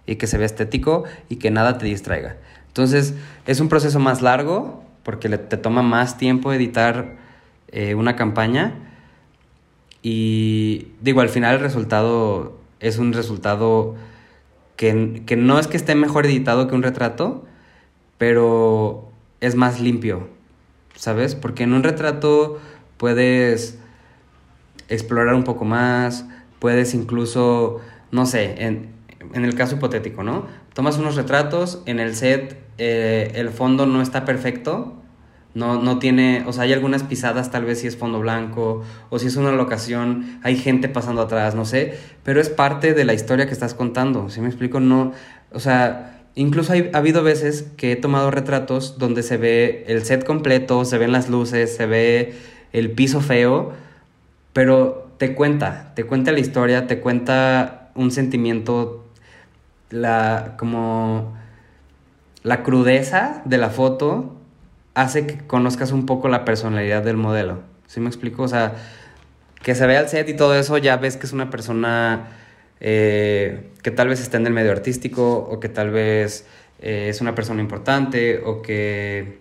[0.07, 2.37] y que se vea estético y que nada te distraiga.
[2.69, 3.15] Entonces
[3.47, 7.17] es un proceso más largo porque te toma más tiempo editar
[7.69, 8.86] eh, una campaña
[10.09, 13.97] y digo, al final el resultado es un resultado
[14.77, 17.45] que, que, no es que esté mejor editado que un retrato,
[18.17, 20.29] pero es más limpio,
[20.95, 21.35] ¿sabes?
[21.35, 22.61] Porque en un retrato
[22.99, 23.81] puedes
[24.89, 26.25] explorar un poco más,
[26.61, 27.81] puedes incluso,
[28.13, 28.91] no sé, en,
[29.33, 30.47] en el caso hipotético, ¿no?
[30.73, 35.03] Tomas unos retratos, en el set eh, el fondo no está perfecto,
[35.57, 39.19] no, no tiene, o sea, hay algunas pisadas, tal vez si es fondo blanco, o
[39.19, 43.15] si es una locación, hay gente pasando atrás, no sé, pero es parte de la
[43.15, 44.81] historia que estás contando, si me explico?
[44.81, 45.13] No,
[45.53, 50.05] o sea, incluso hay, ha habido veces que he tomado retratos donde se ve el
[50.05, 52.35] set completo, se ven las luces, se ve
[52.75, 53.73] el piso feo,
[54.53, 59.07] pero te cuenta, te cuenta la historia, te cuenta un sentimiento,
[59.89, 61.35] la, como
[62.43, 64.36] la crudeza de la foto,
[64.97, 67.61] hace que conozcas un poco la personalidad del modelo.
[67.87, 68.43] ¿Sí me explico?
[68.43, 68.75] O sea,
[69.63, 72.31] que se vea el set y todo eso, ya ves que es una persona
[72.81, 76.47] eh, que tal vez está en el medio artístico o que tal vez
[76.81, 79.39] eh, es una persona importante o que,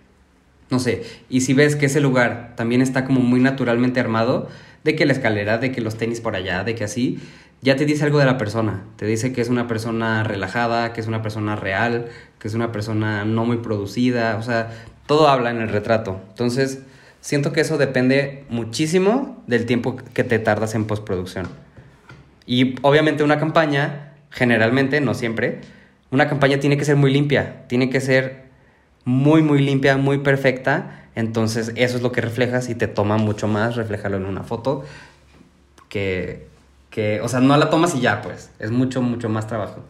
[0.68, 4.48] no sé, y si ves que ese lugar también está como muy naturalmente armado,
[4.84, 7.18] de que la escalera, de que los tenis por allá, de que así,
[7.62, 8.84] ya te dice algo de la persona.
[8.96, 12.72] Te dice que es una persona relajada, que es una persona real, que es una
[12.72, 14.70] persona no muy producida, o sea,
[15.06, 16.20] todo habla en el retrato.
[16.28, 16.80] Entonces,
[17.20, 21.48] siento que eso depende muchísimo del tiempo que te tardas en postproducción.
[22.46, 25.60] Y obviamente una campaña, generalmente, no siempre,
[26.10, 28.46] una campaña tiene que ser muy limpia, tiene que ser
[29.04, 31.08] muy, muy limpia, muy perfecta.
[31.14, 34.84] Entonces eso es lo que reflejas y te toma mucho más reflejarlo en una foto
[35.88, 36.46] que,
[36.90, 39.82] que, o sea, no la tomas y ya, pues, es mucho, mucho más trabajo.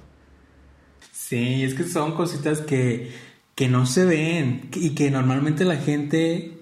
[1.13, 3.13] Sí, es que son cositas que,
[3.57, 6.59] que no se ven y que normalmente la gente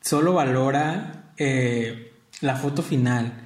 [0.00, 3.40] solo valora eh, la foto final.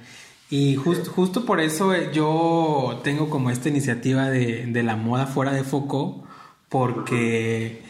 [0.51, 5.53] Y justo por eso eh, yo tengo como esta iniciativa de, de, la moda fuera
[5.53, 6.23] de foco,
[6.67, 7.83] porque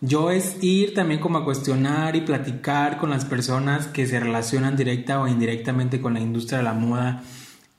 [0.00, 4.76] yo es ir también como a cuestionar y platicar con las personas que se relacionan
[4.76, 7.22] directa o indirectamente con la industria de la moda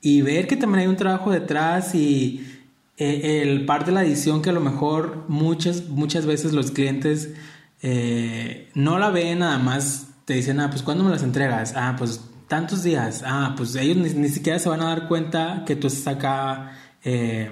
[0.02, 2.63] y ver que también hay un trabajo detrás y
[2.98, 7.34] eh, el parte de la edición que a lo mejor muchas, muchas veces los clientes
[7.82, 11.74] eh, no la ven nada más, te dicen, ah, pues ¿cuándo me las entregas?
[11.76, 13.24] Ah, pues tantos días.
[13.26, 17.50] Ah, pues ellos ni, siquiera se van a dar cuenta que tú estás acá eh,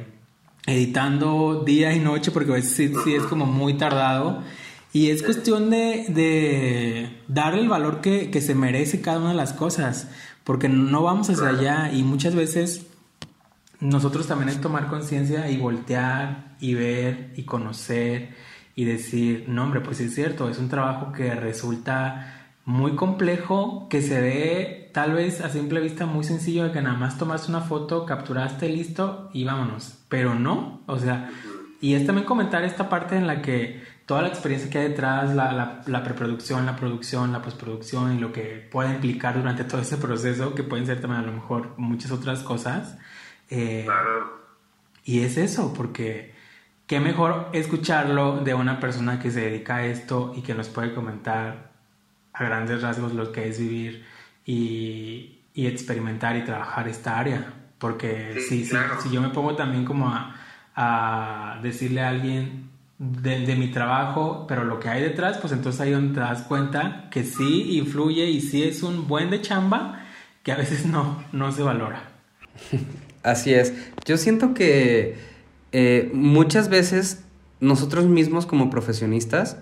[0.67, 4.43] editando día y noche porque a veces sí, es como muy tardado.
[4.93, 9.36] Y es cuestión de, de darle el valor que, que, se merece cada una de
[9.36, 10.08] las cosas,
[10.43, 12.86] porque no vamos hacia allá y muchas veces
[13.82, 18.30] nosotros también es tomar conciencia y voltear y ver y conocer
[18.76, 24.02] y decir, no hombre, pues es cierto, es un trabajo que resulta muy complejo que
[24.02, 27.62] se ve tal vez a simple vista muy sencillo de que nada más tomaste una
[27.62, 29.98] foto, capturaste, listo y vámonos.
[30.10, 31.30] Pero no, o sea,
[31.82, 35.34] y es también comentar esta parte en la que toda la experiencia que hay detrás,
[35.34, 39.98] la, la, preproducción, la producción, la postproducción y lo que puede implicar durante todo ese
[39.98, 42.98] proceso, que pueden ser también a lo mejor muchas otras cosas.
[43.52, 43.86] Eh,
[45.04, 46.34] y es eso, porque
[46.88, 50.94] qué mejor escucharlo de una persona que se dedica a esto y que nos puede
[50.96, 51.72] comentar
[52.34, 54.06] a grandes rasgos lo que es vivir
[54.46, 57.54] y, experimentar y trabajar esta área.
[57.78, 64.46] Porque si, si, yo me pongo también como a, decirle a alguien de, mi trabajo,
[64.48, 68.26] pero lo que hay detrás, pues entonces ahí donde te das cuenta que sí influye
[68.26, 70.06] y sí es un buen de chamba
[70.42, 72.04] que a veces no, no se valora.
[73.24, 73.74] Así es.
[74.06, 75.18] Yo siento que
[75.72, 77.24] eh, muchas veces
[77.60, 79.58] nosotros mismos como profesionistas,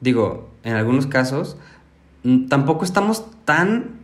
[0.00, 1.56] digo, en algunos casos,
[2.48, 3.96] tampoco estamos tan,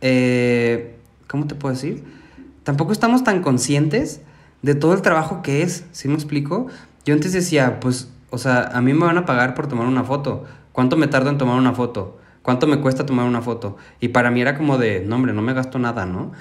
[0.00, 0.96] eh,
[1.28, 2.04] ¿cómo te puedo decir?
[2.64, 4.20] Tampoco estamos tan conscientes
[4.62, 6.66] de todo el trabajo que es, ¿sí me explico?
[7.04, 10.02] Yo antes decía, pues, o sea, a mí me van a pagar por tomar una
[10.02, 10.44] foto.
[10.72, 12.18] ¿Cuánto me tardo en tomar una foto?
[12.42, 13.76] ¿Cuánto me cuesta tomar una foto?
[14.00, 16.32] Y para mí era como de, no hombre, no me gasto nada, ¿no?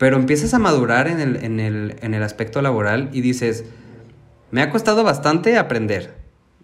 [0.00, 3.66] Pero empiezas a madurar en el, en el, en el aspecto laboral y dices,
[4.50, 6.14] me ha costado bastante aprender.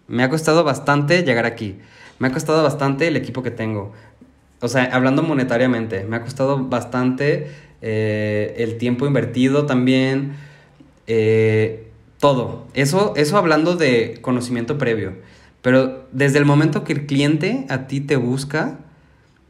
[0.07, 1.75] Me ha costado bastante llegar aquí.
[2.17, 3.93] Me ha costado bastante el equipo que tengo.
[4.59, 7.51] O sea, hablando monetariamente, me ha costado bastante
[7.83, 10.33] eh, el tiempo invertido también.
[11.05, 12.65] Eh, todo.
[12.73, 15.13] Eso, eso hablando de conocimiento previo.
[15.61, 18.79] Pero desde el momento que el cliente a ti te busca,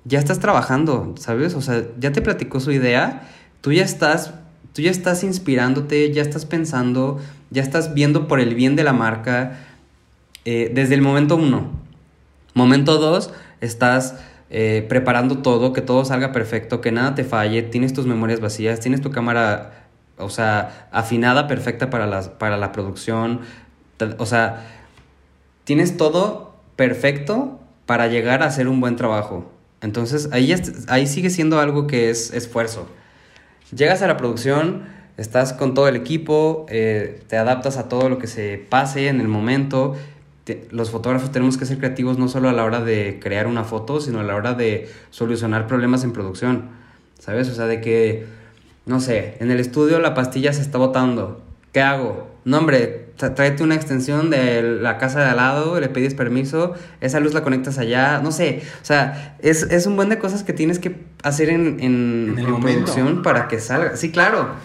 [0.03, 1.53] ya estás trabajando, ¿sabes?
[1.53, 3.29] O sea, ya te platicó su idea,
[3.61, 4.33] tú ya estás,
[4.73, 8.93] tú ya estás inspirándote, ya estás pensando, ya estás viendo por el bien de la
[8.93, 9.59] marca
[10.45, 11.71] eh, desde el momento uno.
[12.53, 14.15] Momento dos, estás
[14.49, 18.79] eh, preparando todo, que todo salga perfecto, que nada te falle, tienes tus memorias vacías,
[18.79, 23.41] tienes tu cámara, o sea, afinada perfecta para, las, para la producción,
[24.17, 24.65] o sea,
[25.65, 29.51] tienes todo perfecto para llegar a hacer un buen trabajo.
[29.81, 30.55] Entonces ahí,
[30.87, 32.87] ahí sigue siendo algo que es esfuerzo.
[33.75, 34.83] Llegas a la producción,
[35.17, 39.19] estás con todo el equipo, eh, te adaptas a todo lo que se pase en
[39.19, 39.95] el momento
[40.71, 43.99] los fotógrafos tenemos que ser creativos no solo a la hora de crear una foto,
[43.99, 46.69] sino a la hora de solucionar problemas en producción,
[47.19, 47.49] ¿sabes?
[47.49, 48.25] O sea, de que,
[48.85, 51.41] no sé, en el estudio la pastilla se está botando,
[51.77, 52.27] ¿qué hago?
[52.43, 57.19] No, hombre, tráete una extensión de la casa de al lado, le pides permiso, esa
[57.19, 60.79] luz la conectas allá, no sé, o sea, es, un buen de cosas que tienes
[60.79, 63.95] que hacer en, en, producción para que salga.
[63.95, 64.55] Sí, claro.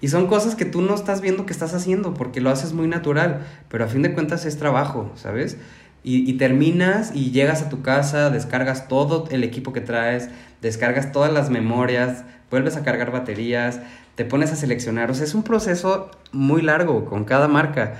[0.00, 2.86] Y son cosas que tú no estás viendo que estás haciendo porque lo haces muy
[2.86, 5.56] natural, pero a fin de cuentas es trabajo, ¿sabes?
[6.04, 10.28] Y, y terminas y llegas a tu casa, descargas todo el equipo que traes,
[10.62, 13.80] descargas todas las memorias, vuelves a cargar baterías,
[14.14, 15.10] te pones a seleccionar.
[15.10, 17.94] O sea, es un proceso muy largo con cada marca.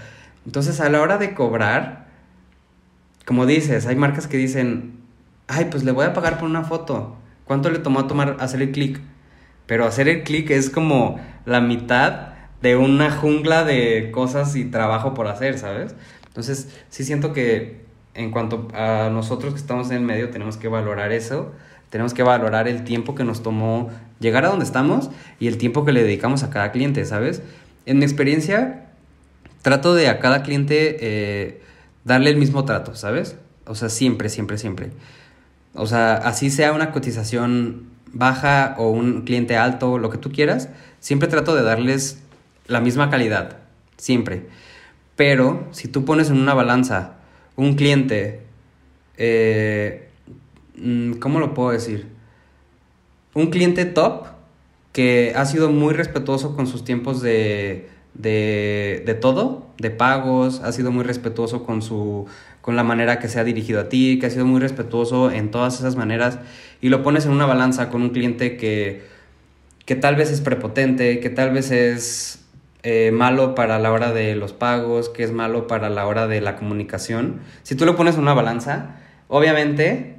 [0.47, 2.07] Entonces, a la hora de cobrar,
[3.25, 5.01] como dices, hay marcas que dicen,
[5.49, 7.17] ay, pues le voy a pagar por una foto.
[7.45, 9.01] ¿Cuánto le tomó a tomar hacer el clic?
[9.67, 15.15] Pero hacer el clic es como la mitad de una jungla de cosas y trabajo
[15.15, 15.95] por hacer, ¿sabes?
[16.27, 17.85] Entonces, sí siento que
[18.15, 21.53] en cuanto a nosotros que estamos en el medio, tenemos que valorar eso.
[21.91, 23.91] Tenemos que valorar el tiempo que nos tomó
[24.21, 25.11] llegar a donde estamos
[25.41, 27.43] y el tiempo que le dedicamos a cada cliente, ¿sabes?
[27.87, 28.87] En mi experiencia,
[29.62, 31.62] trato de a cada cliente eh,
[32.05, 33.37] darle el mismo trato, ¿sabes?
[33.67, 34.91] O sea, siempre, siempre, siempre.
[35.75, 40.69] O sea, así sea una cotización baja o un cliente alto, lo que tú quieras,
[41.01, 42.23] siempre trato de darles
[42.67, 43.59] la misma calidad,
[43.97, 44.47] siempre.
[45.17, 47.15] Pero si tú pones en una balanza
[47.57, 48.43] un cliente,
[49.17, 50.09] eh,
[50.77, 52.14] mm, ¿cómo lo puedo decir?
[53.35, 54.26] Un cliente top
[54.93, 60.72] que ha sido muy respetuoso con sus tiempos de, de, de todo, de pagos, ha
[60.72, 62.26] sido muy respetuoso con su
[62.64, 65.51] con la manera que se ha dirigido a ti, que ha sido muy respetuoso en
[65.51, 66.39] todas esas maneras,
[66.80, 69.03] y lo pones en una balanza con un cliente que,
[69.85, 72.43] que tal vez es prepotente, que tal vez es
[72.82, 76.41] eh, malo para la hora de los pagos, que es malo para la hora de
[76.41, 77.41] la comunicación.
[77.64, 78.97] Si tú lo pones en una balanza,
[79.28, 80.14] obviamente,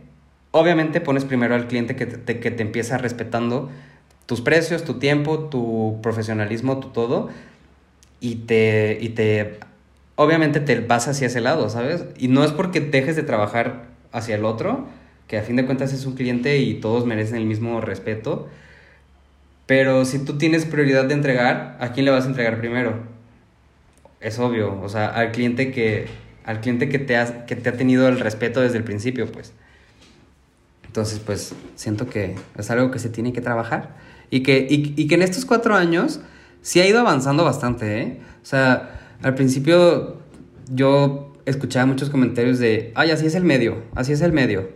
[0.56, 3.70] obviamente pones primero al cliente que te, que te empieza respetando
[4.26, 7.30] tus precios, tu tiempo, tu profesionalismo, tu todo,
[8.22, 9.60] y te, y te
[10.16, 12.06] obviamente te vas hacia ese lado, ¿sabes?
[12.18, 14.88] Y no es porque dejes de trabajar hacia el otro,
[15.28, 18.47] que a fin de cuentas es un cliente y todos merecen el mismo respeto.
[19.66, 23.03] Pero si tú tienes prioridad de entregar, ¿a quién le vas a entregar primero?
[24.22, 26.06] Es obvio, o sea, al cliente que,
[26.45, 29.53] al cliente que, te, ha, que te ha tenido el respeto desde el principio, pues.
[30.96, 33.98] Entonces, pues, siento que es algo que se tiene que trabajar.
[34.30, 36.22] Y que, y, y que en estos cuatro años
[36.62, 38.22] sí ha ido avanzando bastante, ¿eh?
[38.41, 40.20] O sea, al principio
[40.74, 44.70] yo escuchaba muchos comentarios de, ay, así es el medio, así es el medio,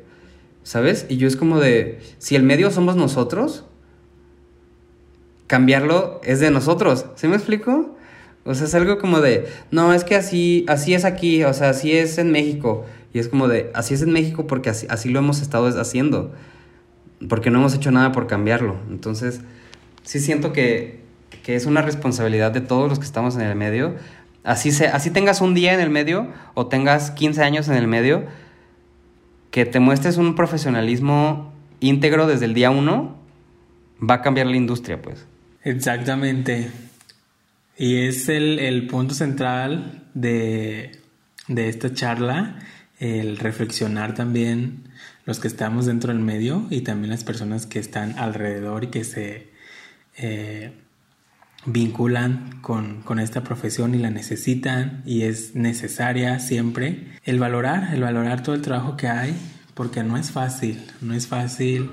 [0.64, 1.06] ¿sabes?
[1.08, 3.64] Y yo es como de, si el medio somos nosotros,
[5.48, 7.96] cambiarlo es de nosotros, ¿sí me explico?
[8.44, 11.70] O sea, es algo como de, no, es que así, así es aquí, o sea,
[11.70, 12.86] así es en México.
[13.14, 16.34] Y es como de, así es en México porque así, así lo hemos estado haciendo.
[17.28, 18.78] Porque no hemos hecho nada por cambiarlo.
[18.90, 19.42] Entonces,
[20.04, 21.02] sí siento que,
[21.44, 23.96] que es una responsabilidad de todos los que estamos en el medio
[24.44, 27.88] Así, se, así tengas un día en el medio o tengas 15 años en el
[27.88, 28.26] medio,
[29.52, 33.18] que te muestres un profesionalismo íntegro desde el día uno,
[34.02, 35.26] va a cambiar la industria, pues.
[35.64, 36.72] Exactamente.
[37.78, 41.00] Y es el, el punto central de,
[41.48, 42.60] de, esta charla,
[43.00, 44.90] el reflexionar también
[45.26, 49.04] los que estamos dentro del medio y también las personas que están alrededor y que
[49.04, 49.50] se...
[50.18, 50.72] Eh,
[51.66, 57.08] vinculan con, con, esta profesión y la necesitan y es necesaria siempre.
[57.26, 59.36] El valorar, el valorar todo el trabajo que hay,
[59.74, 61.90] porque no es fácil, no es fácil.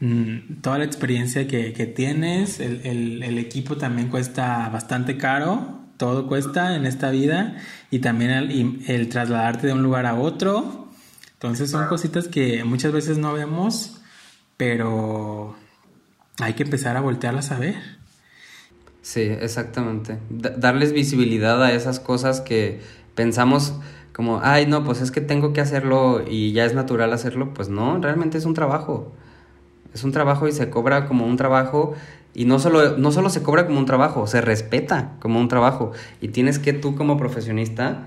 [0.00, 5.81] Mm, toda la experiencia que, que tienes, el, el, el, equipo también cuesta bastante caro,
[6.02, 7.54] todo cuesta en esta vida
[7.92, 10.88] y también el, el trasladarte de un lugar a otro.
[11.34, 14.00] Entonces son cositas que muchas veces no vemos,
[14.56, 15.54] pero
[16.40, 17.76] hay que empezar a voltearlas a ver.
[19.00, 20.18] Sí, exactamente.
[20.28, 22.80] darles visibilidad a esas cosas que
[23.14, 23.74] pensamos
[24.12, 27.54] como, ay, no, pues es que tengo que hacerlo y ya es natural hacerlo.
[27.54, 29.12] Pues no, realmente es un trabajo.
[29.94, 31.94] Es un trabajo y se cobra como un trabajo
[32.34, 35.92] y no solo, no solo se cobra como un trabajo, se respeta como un trabajo.
[36.20, 38.06] Y tienes que tú como profesionista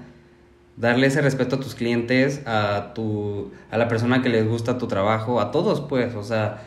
[0.78, 4.88] darle ese respeto a tus clientes, a, tu, a la persona que les gusta tu
[4.88, 6.64] trabajo, a todos pues, o sea,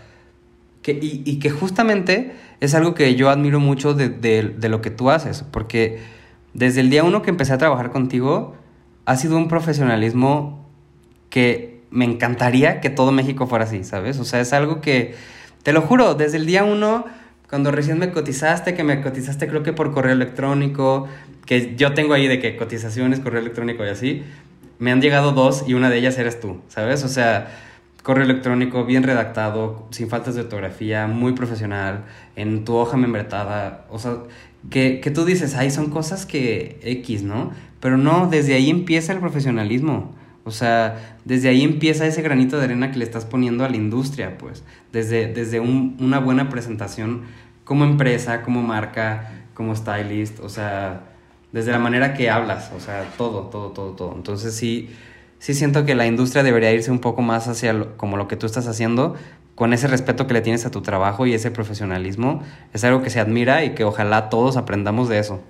[0.83, 4.81] que, y, y que justamente es algo que yo admiro mucho de, de, de, lo
[4.81, 5.99] que tú haces, porque
[6.55, 8.55] desde el día uno que empecé a trabajar contigo,
[9.05, 10.67] ha sido un profesionalismo
[11.29, 14.19] que me encantaría que todo México fuera así, ¿sabes?
[14.19, 15.15] O sea, es algo que,
[15.63, 17.05] te lo juro, desde el día uno,
[17.49, 21.09] cuando recién me cotizaste, que me cotizaste creo que por correo electrónico,
[21.47, 24.23] que yo tengo ahí de que cotizaciones, correo electrónico y así,
[24.79, 27.05] me han llegado dos y una de ellas eres tú, ¿sabes?
[27.05, 27.49] O sea,
[28.03, 32.05] correo electrónico bien redactado, sin faltas de ortografía, muy profesional,
[32.37, 34.19] en tu hoja membretada, o sea,
[34.71, 37.53] que, que tú dices, ay, son cosas que X, ¿no?
[37.81, 40.15] Pero no, desde ahí empieza el profesionalismo.
[40.49, 43.77] O sea, desde ahí empieza ese granito de arena que le estás poniendo a la
[43.77, 44.65] industria, pues.
[44.93, 47.23] Desde, desde un, una buena presentación
[47.65, 51.03] como empresa, como marca, como stylist, o sea,
[51.53, 54.15] desde la manera que hablas, o sea, todo, todo, todo, todo.
[54.17, 54.91] Entonces sí,
[55.39, 58.37] sí siento que la industria debería irse un poco más hacia lo, como lo que
[58.37, 59.17] tú estás haciendo,
[59.55, 62.43] con ese respeto que le tienes a tu trabajo y ese profesionalismo.
[62.73, 65.43] Es algo que se admira y que ojalá todos aprendamos de eso.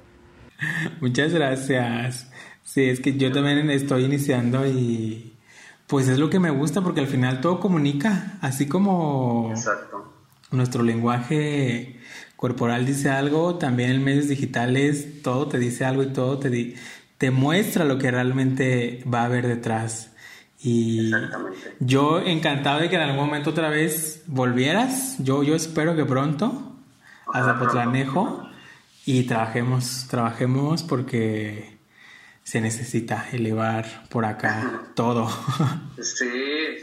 [1.01, 2.28] Muchas gracias.
[2.70, 5.32] Sí, es que yo también estoy iniciando y
[5.86, 10.12] pues es lo que me gusta porque al final todo comunica, así como Exacto.
[10.50, 11.98] nuestro lenguaje
[12.36, 16.74] corporal dice algo, también en medios digitales todo te dice algo y todo te, di-
[17.16, 20.10] te muestra lo que realmente va a haber detrás.
[20.60, 21.76] Y Exactamente.
[21.80, 25.16] yo encantado de que en algún momento otra vez volvieras.
[25.20, 26.74] Yo, yo espero que pronto
[27.32, 28.46] a Zapotlanejo
[29.06, 31.78] y trabajemos, trabajemos porque
[32.49, 35.28] se necesita elevar por acá todo.
[36.01, 36.30] Sí,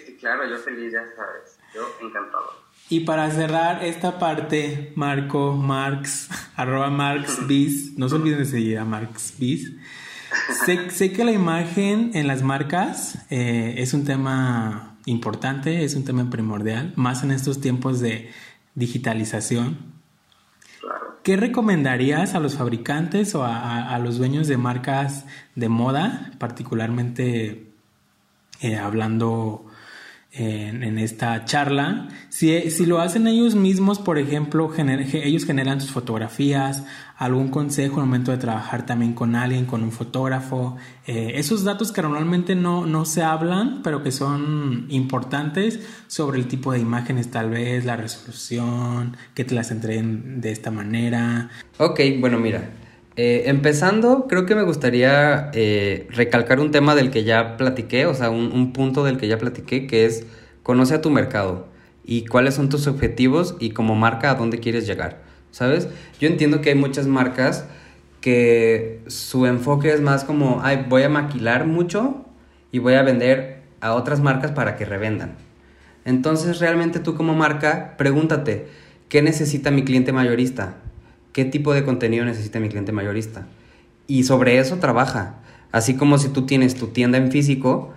[0.05, 1.57] sí, claro, yo feliz, ya sabes.
[1.73, 2.51] Yo encantado.
[2.87, 8.85] y para cerrar esta parte, Marco, Marx, arroba MarxBiz, no se olviden de seguir a
[8.85, 9.71] MarxBiz.
[10.67, 16.05] Sé, sé que la imagen en las marcas eh, es un tema importante, es un
[16.05, 18.29] tema primordial, más en estos tiempos de
[18.75, 19.94] digitalización.
[21.25, 27.71] ¿Qué recomendarías a los fabricantes o a los dueños de marcas de moda, particularmente
[28.61, 29.64] eh, hablando
[30.35, 32.09] en, esta charla?
[32.29, 36.83] Si, si lo hacen ellos mismos, por ejemplo, ellos generan sus fotografías,
[37.17, 40.75] algún consejo al momento de trabajar también con alguien, con un fotógrafo,
[41.07, 46.47] eh, esos datos que normalmente no, no se hablan, pero que son importantes sobre el
[46.47, 51.49] tipo de imágenes tal vez, la resolución, que te las entreguen de esta manera.
[51.77, 52.69] Ok, bueno, mira.
[53.15, 58.13] Eh, empezando, creo que me gustaría eh, recalcar un tema del que ya platiqué, o
[58.13, 60.25] sea, un, un punto del que ya platiqué, que es
[60.63, 61.67] conoce a tu mercado
[62.03, 65.87] y cuáles son tus objetivos y como marca a dónde quieres llegar, ¿sabes?
[66.19, 67.65] Yo entiendo que hay muchas marcas
[68.21, 72.25] que su enfoque es más como, ay, voy a maquilar mucho
[72.71, 75.35] y voy a vender a otras marcas para que revendan.
[76.05, 78.67] Entonces, realmente tú como marca, pregúntate,
[79.09, 80.77] ¿qué necesita mi cliente mayorista?
[81.35, 83.45] ¿Qué tipo de contenido necesita mi cliente mayorista?
[84.07, 85.35] Y sobre eso trabaja.
[85.73, 87.91] Así como si tú tienes tu tienda en físico,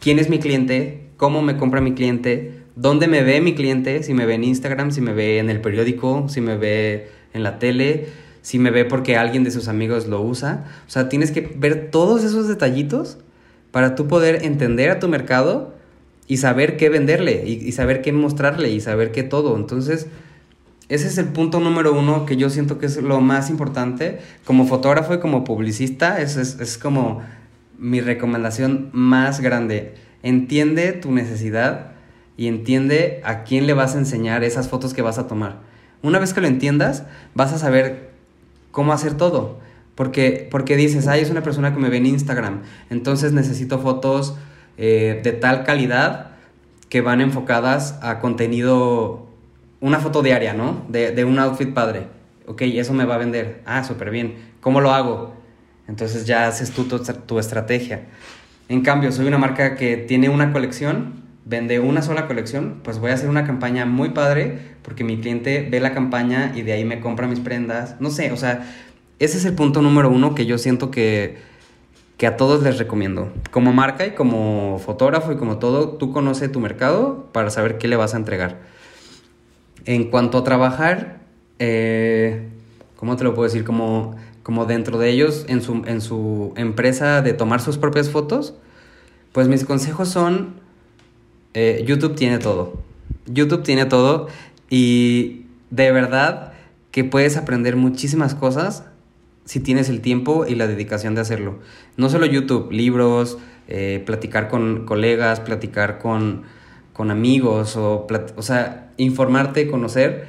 [0.00, 1.00] ¿quién es mi cliente?
[1.16, 2.60] ¿Cómo me compra mi cliente?
[2.76, 4.02] ¿Dónde me ve mi cliente?
[4.02, 7.42] Si me ve en Instagram, si me ve en el periódico, si me ve en
[7.42, 8.08] la tele,
[8.42, 10.66] si me ve porque alguien de sus amigos lo usa.
[10.86, 13.16] O sea, tienes que ver todos esos detallitos
[13.70, 15.72] para tú poder entender a tu mercado
[16.28, 19.56] y saber qué venderle y, y saber qué mostrarle y saber qué todo.
[19.56, 20.06] Entonces,
[20.94, 24.20] ese es el punto número uno que yo siento que es lo más importante.
[24.44, 27.22] Como fotógrafo y como publicista, es, es, es como
[27.78, 29.94] mi recomendación más grande.
[30.22, 31.92] Entiende tu necesidad
[32.36, 35.60] y entiende a quién le vas a enseñar esas fotos que vas a tomar.
[36.02, 38.10] Una vez que lo entiendas, vas a saber
[38.70, 39.58] cómo hacer todo.
[39.94, 44.36] Porque, porque dices, ay, es una persona que me ve en Instagram, entonces necesito fotos
[44.76, 46.32] eh, de tal calidad
[46.88, 49.23] que van enfocadas a contenido,
[49.80, 50.84] una foto diaria, ¿no?
[50.88, 52.06] De, de un outfit padre.
[52.46, 53.62] Ok, eso me va a vender.
[53.64, 54.36] Ah, súper bien.
[54.60, 55.34] ¿Cómo lo hago?
[55.88, 58.06] Entonces ya haces tú tu, tu estrategia.
[58.68, 63.10] En cambio, soy una marca que tiene una colección, vende una sola colección, pues voy
[63.10, 66.84] a hacer una campaña muy padre porque mi cliente ve la campaña y de ahí
[66.84, 67.96] me compra mis prendas.
[68.00, 68.66] No sé, o sea,
[69.18, 71.36] ese es el punto número uno que yo siento que,
[72.16, 73.32] que a todos les recomiendo.
[73.50, 77.88] Como marca y como fotógrafo y como todo, tú conoces tu mercado para saber qué
[77.88, 78.58] le vas a entregar.
[79.86, 81.20] En cuanto a trabajar,
[81.58, 82.48] eh,
[82.96, 83.64] ¿cómo te lo puedo decir?
[83.64, 88.54] Como, como dentro de ellos, en su, en su empresa de tomar sus propias fotos,
[89.32, 90.54] pues mis consejos son,
[91.52, 92.82] eh, YouTube tiene todo.
[93.26, 94.28] YouTube tiene todo
[94.70, 96.52] y de verdad
[96.90, 98.84] que puedes aprender muchísimas cosas
[99.44, 101.58] si tienes el tiempo y la dedicación de hacerlo.
[101.96, 106.44] No solo YouTube, libros, eh, platicar con colegas, platicar con,
[106.94, 110.26] con amigos, o, o sea, informarte, conocer.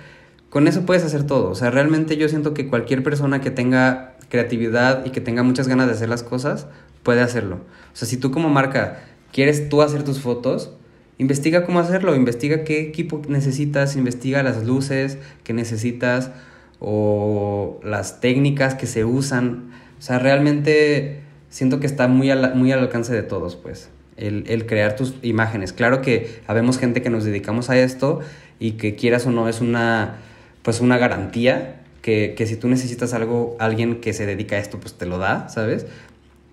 [0.50, 1.50] Con eso puedes hacer todo.
[1.50, 5.68] O sea, realmente yo siento que cualquier persona que tenga creatividad y que tenga muchas
[5.68, 6.68] ganas de hacer las cosas,
[7.04, 7.58] puede hacerlo.
[7.94, 10.72] O sea, si tú como marca quieres tú hacer tus fotos,
[11.18, 16.32] investiga cómo hacerlo, investiga qué equipo necesitas, investiga las luces que necesitas
[16.80, 19.72] o las técnicas que se usan.
[20.00, 24.44] O sea, realmente siento que está muy al, muy al alcance de todos, pues, el,
[24.48, 25.74] el, crear tus imágenes.
[25.74, 28.22] Claro que habemos gente que nos dedicamos a esto
[28.60, 30.18] y que quieras o no es una,
[30.64, 34.80] pues, una garantía que, que si tú necesitas algo, alguien que se dedica a esto,
[34.80, 35.86] pues te lo da, ¿sabes?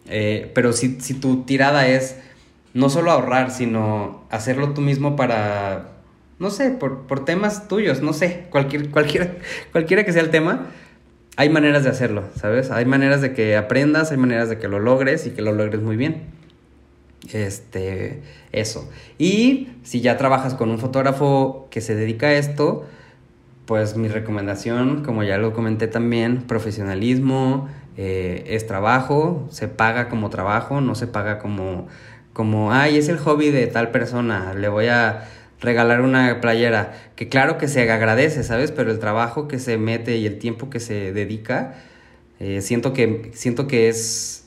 [0.09, 2.17] Eh, pero si, si tu tirada es
[2.75, 5.93] no solo ahorrar, sino hacerlo tú mismo para
[6.43, 9.31] no sé, por, por temas tuyos, no sé, cualquier, cualquiera,
[9.71, 10.67] cualquiera que sea el tema,
[11.37, 12.73] hay maneras de hacerlo, ¿sabes?
[12.73, 15.81] Hay maneras de que aprendas, hay maneras de que lo logres y que lo logres
[15.81, 16.23] muy bien.
[17.31, 18.21] Este,
[18.51, 18.91] eso.
[19.19, 22.85] Y si ya trabajas con un fotógrafo que se dedica a esto,
[23.67, 30.31] pues mi recomendación, como ya lo comenté también, profesionalismo, eh, es trabajo, se paga como
[30.31, 31.87] trabajo, no se paga como,
[32.33, 35.29] como, ay, es el hobby de tal persona, le voy a
[35.61, 38.73] regalar una playera, que claro que se agradece, ¿sabes?
[38.73, 41.75] Pero el trabajo que se mete y el tiempo que se dedica,
[42.41, 44.42] eh, siento, que, siento que es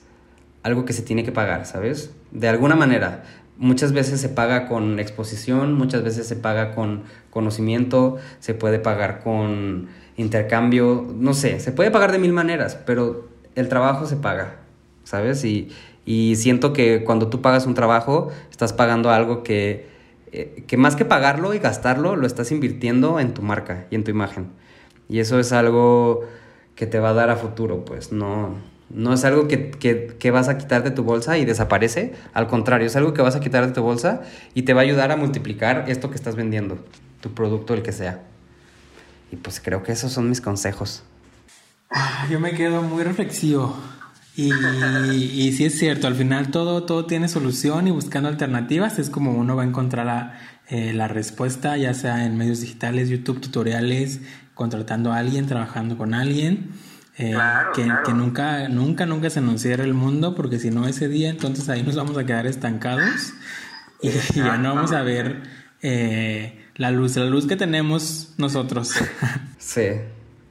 [0.65, 2.09] algo que se tiene que pagar, ¿sabes?
[2.31, 3.23] De alguna manera.
[3.59, 9.21] Muchas veces se paga con exposición, muchas veces se paga con conocimiento, se puede pagar
[9.23, 14.55] con intercambio, no sé, se puede pagar de mil maneras, pero el trabajo se paga,
[15.03, 15.45] ¿sabes?
[15.45, 15.69] Y,
[16.03, 19.87] y siento que cuando tú pagas un trabajo, estás pagando algo que,
[20.31, 24.03] eh, que más que pagarlo y gastarlo, lo estás invirtiendo en tu marca y en
[24.03, 24.47] tu imagen.
[25.09, 26.21] Y eso es algo
[26.73, 28.55] que te va a dar a futuro, pues no,
[28.89, 32.87] no es algo que, que, vas a quitar de tu bolsa y desaparece, al contrario,
[32.87, 34.21] es algo que vas a quitar de tu bolsa
[34.53, 36.77] y te va a ayudar a multiplicar esto que estás vendiendo,
[37.21, 38.23] tu producto, el que sea.
[39.31, 41.03] Y pues creo que esos son mis consejos.
[41.89, 43.75] Ah, yo me quedo muy reflexivo.
[44.37, 49.09] Y, y sí es cierto, al final todo, todo tiene solución y buscando alternativas es
[49.09, 53.39] como uno va a encontrar la, eh, la respuesta, ya sea en medios digitales, YouTube,
[53.39, 54.19] tutoriales,
[54.55, 56.71] contratando a alguien, trabajando con alguien.
[57.17, 57.33] Eh,
[57.73, 61.29] que, que, nunca, nunca, nunca se nos cierre el mundo, porque si no ese día,
[61.29, 63.33] entonces ahí nos vamos a quedar estancados
[64.01, 65.43] y, ya no vamos a ver
[65.81, 68.93] eh, la luz, la luz que tenemos nosotros.
[69.57, 69.87] Sí.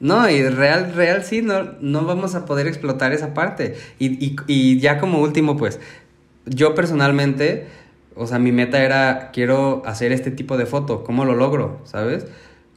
[0.01, 3.77] No, y real, real sí, no, no vamos a poder explotar esa parte.
[3.97, 5.79] Y, y, y ya como último, pues,
[6.45, 7.67] yo personalmente,
[8.13, 11.81] o sea, mi meta era, quiero hacer este tipo de foto, ¿cómo lo logro?
[11.85, 12.27] ¿Sabes?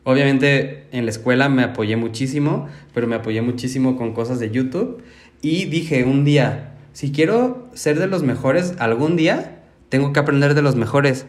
[0.04, 5.02] Obviamente en la escuela me apoyé muchísimo, pero me apoyé muchísimo con cosas de YouTube
[5.42, 10.54] y dije un día, si quiero ser de los mejores algún día, tengo que aprender
[10.54, 11.26] de los mejores,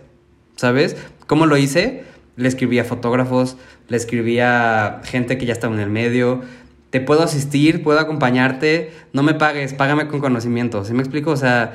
[0.56, 0.96] ¿sabes?
[1.28, 2.04] ¿Cómo lo hice?
[2.38, 3.58] Le escribí a fotógrafos,
[3.88, 6.42] le escribí a gente que ya estaba en el medio,
[6.90, 11.32] te puedo asistir, puedo acompañarte, no me pagues, págame con conocimiento, ¿sí me explico?
[11.32, 11.74] O sea,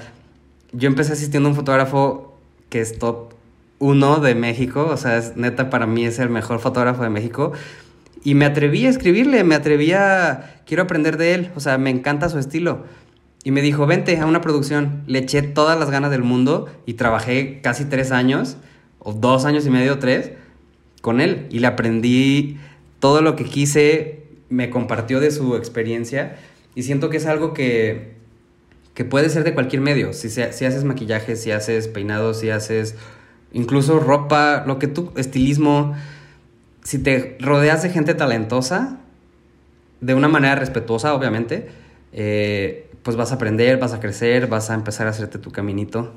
[0.73, 2.39] yo empecé asistiendo a un fotógrafo
[2.69, 3.34] que es top
[3.79, 7.53] uno de México, o sea, es, neta para mí es el mejor fotógrafo de México.
[8.23, 10.63] Y me atreví a escribirle, me atreví a...
[10.67, 12.85] Quiero aprender de él, o sea, me encanta su estilo.
[13.45, 15.03] Y me dijo, vente a una producción.
[15.07, 18.57] Le eché todas las ganas del mundo y trabajé casi tres años,
[18.99, 20.33] o dos años y medio, tres,
[21.03, 21.47] con él.
[21.51, 22.57] Y le aprendí
[22.99, 26.37] todo lo que quise, me compartió de su experiencia.
[26.75, 28.15] Y siento que es algo que,
[28.95, 30.15] que puede ser de cualquier medio.
[30.15, 32.97] Si, si haces maquillaje, si haces peinados, si haces
[33.55, 35.95] incluso ropa, lo que tú, estilismo,
[36.83, 38.99] si te rodeas de gente talentosa,
[40.01, 41.71] de una manera respetuosa, obviamente,
[42.13, 46.13] eh, pues vas a aprender, vas a crecer, vas a empezar a hacerte tu caminito,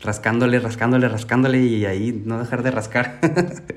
[0.00, 3.18] rascándole, rascándole, rascándole y ahí no dejar de rascar.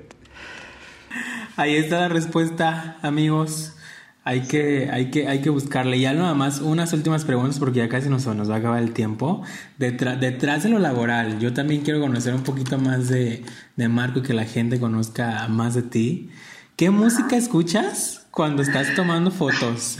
[1.57, 3.75] ahí está la respuesta, amigos.
[4.23, 5.99] Hay que, hay que, hay que buscarle.
[5.99, 8.91] Ya nada más unas últimas preguntas porque ya casi nos, nos va a acabar el
[8.91, 9.43] tiempo.
[9.77, 13.43] detrás de lo laboral, yo también quiero conocer un poquito más de,
[13.75, 16.29] de Marco y que la gente conozca más de ti.
[16.75, 19.97] ¿Qué música escuchas cuando estás tomando fotos?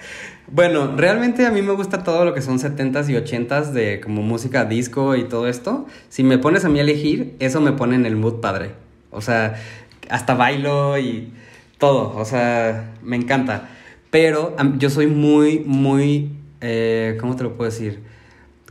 [0.49, 4.23] bueno, realmente a mí me gusta todo lo que son 70s y 80s de como
[4.23, 5.87] música disco y todo esto.
[6.09, 8.75] Si me pones a mí a elegir, eso me pone en el mood padre.
[9.11, 9.55] O sea,
[10.11, 11.33] hasta bailo y
[11.83, 13.69] todo, o sea, me encanta.
[14.13, 16.31] Pero yo soy muy, muy,
[16.61, 18.05] eh, ¿cómo te lo puedo decir?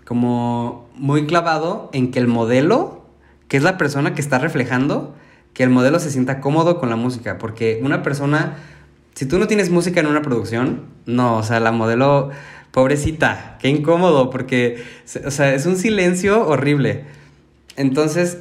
[0.05, 3.05] Como muy clavado en que el modelo,
[3.49, 5.13] que es la persona que está reflejando,
[5.53, 8.55] que el modelo se sienta cómodo con la música, porque una persona,
[9.13, 12.29] si tú no tienes música en una producción, no, o sea, la modelo,
[12.71, 14.81] pobrecita, qué incómodo, porque,
[15.25, 17.03] o sea, es un silencio horrible.
[17.75, 18.37] Entonces,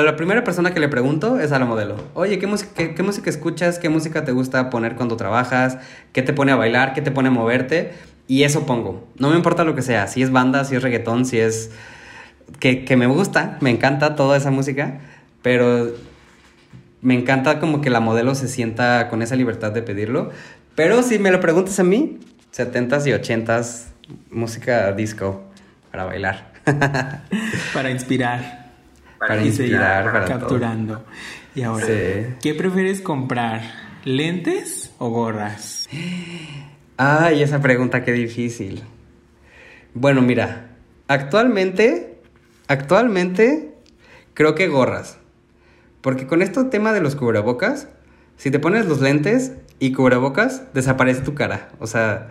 [0.00, 1.96] a la primera persona que le pregunto es a la modelo.
[2.14, 3.78] Oye, ¿qué música, escuchas?
[3.78, 5.78] ¿Qué música te gusta poner cuando trabajas?
[6.12, 6.94] ¿Qué te pone a bailar?
[6.94, 7.92] ¿Qué te pone a moverte?
[8.26, 9.06] Y eso pongo.
[9.18, 10.08] No me importa lo que sea.
[10.08, 11.70] Si es banda, si es reggaetón, si es...
[12.58, 14.98] Que, que me gusta, me encanta toda esa música.
[15.42, 15.92] Pero
[17.00, 20.30] me encanta como que la modelo se sienta con esa libertad de pedirlo.
[20.74, 22.18] Pero si me lo preguntas a mí,
[22.52, 23.84] 70s y 80s,
[24.30, 25.44] música disco
[25.92, 26.52] para bailar.
[27.74, 28.63] para inspirar
[29.26, 31.04] para, inspirar, para capturando.
[31.54, 33.62] Y ahora, ¿qué prefieres comprar?
[34.04, 35.88] ¿Lentes o gorras?
[36.96, 38.82] Ay, esa pregunta qué difícil.
[39.94, 40.76] Bueno, mira,
[41.08, 42.20] actualmente,
[42.68, 43.74] actualmente
[44.34, 45.18] creo que gorras.
[46.00, 47.88] Porque con este tema de los cubrebocas,
[48.36, 51.70] si te pones los lentes y cubrebocas, desaparece tu cara.
[51.78, 52.28] O sea,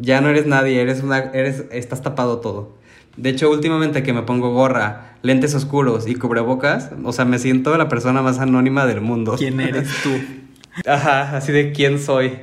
[0.00, 2.76] ya no eres nadie, eres una, eres, estás tapado todo.
[3.16, 7.76] De hecho, últimamente que me pongo gorra, lentes oscuros y cubrebocas, o sea, me siento
[7.78, 9.36] la persona más anónima del mundo.
[9.38, 10.10] ¿Quién eres tú?
[10.86, 12.38] Ajá, así de quién soy.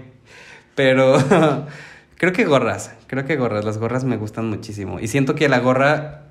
[0.76, 1.18] Pero
[2.18, 5.00] creo que gorras, creo que gorras, las gorras me gustan muchísimo.
[5.00, 6.28] Y siento que la gorra,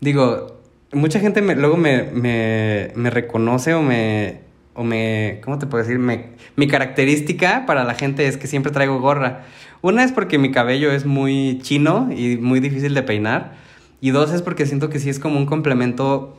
[0.00, 0.60] digo,
[0.92, 4.40] mucha gente me, luego me, me, me reconoce o me,
[4.74, 5.98] o me, ¿cómo te puedo decir?
[5.98, 9.44] Me, mi característica para la gente es que siempre traigo gorra.
[9.80, 13.61] Una es porque mi cabello es muy chino y muy difícil de peinar.
[14.02, 16.36] Y dos es porque siento que sí es como un complemento,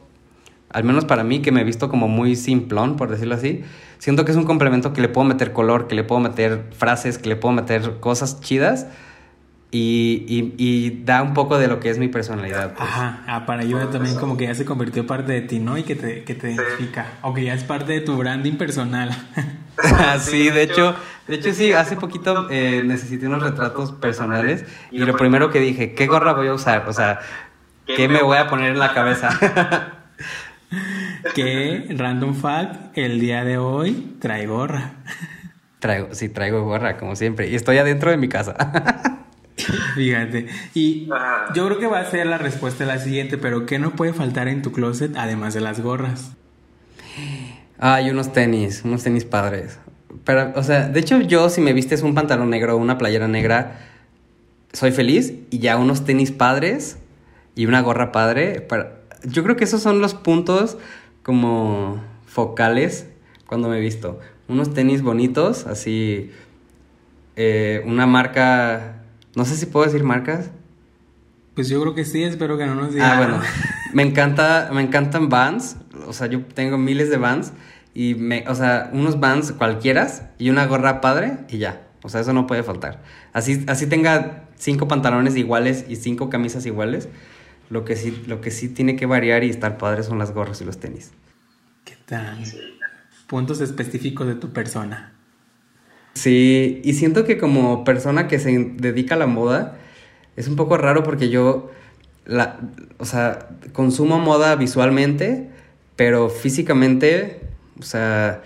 [0.70, 3.64] al menos para mí, que me he visto como muy simplón, por decirlo así.
[4.00, 7.18] Siento que es un complemento que le puedo meter color, que le puedo meter frases,
[7.18, 8.88] que le puedo meter cosas chidas.
[9.72, 12.74] Y, y, y da un poco de lo que es mi personalidad.
[12.74, 12.88] pues.
[12.88, 15.78] Ajá, ah, para yo también como que ya se convirtió parte de ti, ¿no?
[15.78, 17.14] Y que te, que te identifica.
[17.22, 19.10] O que ya es parte de tu branding personal.
[20.20, 20.96] sí, de hecho,
[21.30, 25.94] de hecho sí, hace poquito eh, necesité unos retratos personales y lo primero que dije,
[25.94, 26.88] ¿qué gorra voy a usar?
[26.88, 27.22] O sea,
[27.86, 29.30] ¿qué me voy a poner en la cabeza?
[31.36, 34.94] que, random fact, el día de hoy trae gorra.
[35.80, 38.56] traigo, sí, traigo gorra, como siempre, y estoy adentro de mi casa.
[39.96, 40.48] Fíjate.
[40.74, 41.08] Y
[41.54, 44.48] yo creo que va a ser la respuesta la siguiente, pero ¿qué no puede faltar
[44.48, 46.32] en tu closet además de las gorras?
[47.78, 49.80] Hay unos tenis, unos tenis padres.
[50.26, 53.28] Pero, o sea, de hecho yo si me vistes un pantalón negro o una playera
[53.28, 53.80] negra,
[54.72, 56.98] soy feliz y ya unos tenis padres
[57.56, 58.62] y una gorra padre.
[58.62, 59.02] Para...
[59.24, 60.78] Yo creo que esos son los puntos
[61.22, 63.08] como focales
[63.46, 64.20] cuando me visto.
[64.48, 66.32] Unos tenis bonitos, así,
[67.36, 69.04] eh, una marca,
[69.36, 70.52] no sé si puedo decir marcas.
[71.56, 73.12] Pues yo creo que sí, espero que no nos digan.
[73.12, 73.40] Ah, bueno.
[73.94, 75.78] Me encanta, me encantan Vans.
[76.08, 77.54] O sea, yo tengo miles de Vans.
[77.94, 81.84] Y me, o sea, unos Vans cualquieras y una gorra padre y ya.
[82.02, 83.04] O sea, eso no puede faltar.
[83.34, 87.08] Así, así tenga cinco pantalones iguales y cinco camisas iguales.
[87.70, 90.62] Lo que sí, lo que sí tiene que variar y estar padre son las gorras
[90.62, 91.12] y los tenis.
[91.86, 92.38] ¿Qué tal?
[93.28, 95.14] Puntos específicos de tu persona.
[96.14, 99.78] Sí, y siento que como persona que se dedica a la moda,
[100.36, 101.72] es un poco raro porque yo,
[102.26, 102.60] la,
[103.00, 105.50] o sea, consumo moda visualmente,
[105.96, 107.42] pero físicamente,
[107.80, 108.44] o sea,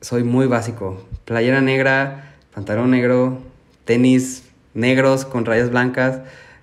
[0.00, 1.06] soy muy básico.
[1.24, 3.42] Playera negra, pantalón negro,
[3.84, 4.44] tenis
[4.74, 6.20] negros con rayas blancas,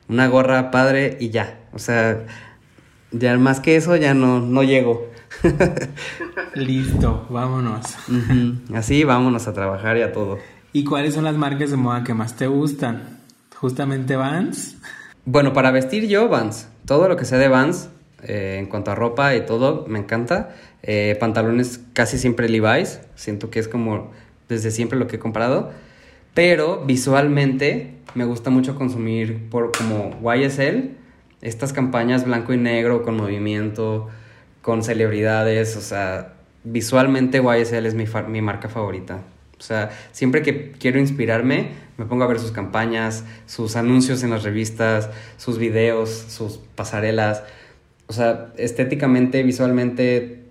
[0.08, 1.60] una gorra padre y ya.
[1.74, 2.26] O sea,
[3.12, 5.10] ya más que eso ya no, no llego.
[6.56, 7.96] Listo, vámonos.
[8.74, 10.38] Así vámonos a trabajar y a todo.
[10.72, 13.20] ¿Y cuáles son las marcas de moda que más te gustan?
[13.56, 14.78] Justamente Vans.
[15.26, 16.68] Bueno, para vestir yo, Vans.
[16.86, 17.90] Todo lo que sea de Vans,
[18.24, 20.56] eh, en cuanto a ropa y todo, me encanta.
[20.82, 23.00] Eh, pantalones casi siempre Levi's.
[23.16, 24.12] Siento que es como
[24.50, 25.72] desde siempre lo que he comprado.
[26.34, 31.03] Pero visualmente me gusta mucho consumir por como YSL.
[31.44, 34.08] Estas campañas blanco y negro con movimiento,
[34.62, 35.76] con celebridades.
[35.76, 36.34] O sea,
[36.64, 39.20] visualmente YSL es mi, mi marca favorita.
[39.60, 44.32] O sea, siempre que quiero inspirarme, me pongo a ver sus campañas, sus anuncios en
[44.32, 47.44] las revistas, sus videos, sus pasarelas.
[48.08, 50.44] O sea, estéticamente, visualmente,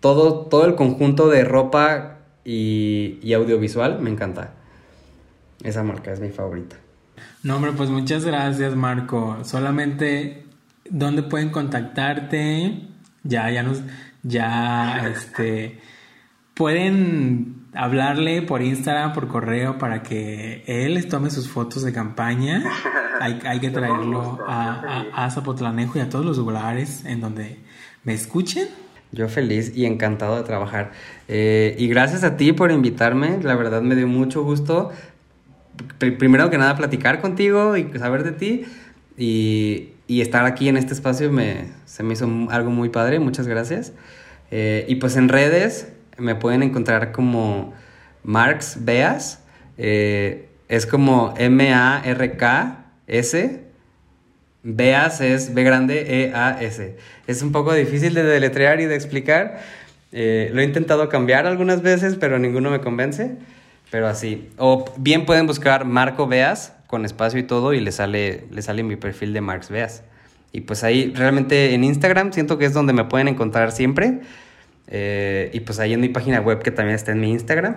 [0.00, 4.54] todo, todo el conjunto de ropa y, y audiovisual me encanta.
[5.62, 6.76] Esa marca es mi favorita.
[7.42, 9.38] No, hombre, pues muchas gracias, Marco.
[9.44, 10.44] Solamente,
[10.88, 12.88] ¿dónde pueden contactarte?
[13.22, 13.82] Ya, ya nos,
[14.22, 15.80] ya, este,
[16.54, 22.64] pueden hablarle por Instagram, por correo, para que él les tome sus fotos de campaña.
[23.22, 27.58] Hay, hay que traerlo a, a, a Zapotlanejo y a todos los lugares en donde
[28.02, 28.68] me escuchen.
[29.12, 30.92] Yo feliz y encantado de trabajar.
[31.26, 33.40] Eh, y gracias a ti por invitarme.
[33.42, 34.90] La verdad me dio mucho gusto.
[35.98, 38.64] Pr- primero que nada, platicar contigo y saber de ti.
[39.16, 43.18] Y, y estar aquí en este espacio me, se me hizo algo muy padre.
[43.20, 43.92] Muchas gracias.
[44.50, 47.72] Eh, y pues en redes me pueden encontrar como
[48.24, 49.42] Marx Beas.
[49.78, 51.34] Eh, es como
[52.40, 53.60] M-A-R-K-S.
[54.62, 56.96] Beas es B grande E-A-S.
[57.26, 59.60] Es un poco difícil de deletrear y de explicar.
[60.12, 63.36] Eh, lo he intentado cambiar algunas veces, pero ninguno me convence.
[63.90, 64.48] Pero así.
[64.56, 68.82] O bien pueden buscar Marco Beas con espacio y todo y le sale, le sale
[68.82, 70.02] mi perfil de Marx Beas.
[70.52, 74.20] Y pues ahí realmente en Instagram siento que es donde me pueden encontrar siempre.
[74.88, 77.76] Eh, y pues ahí en mi página web que también está en mi Instagram.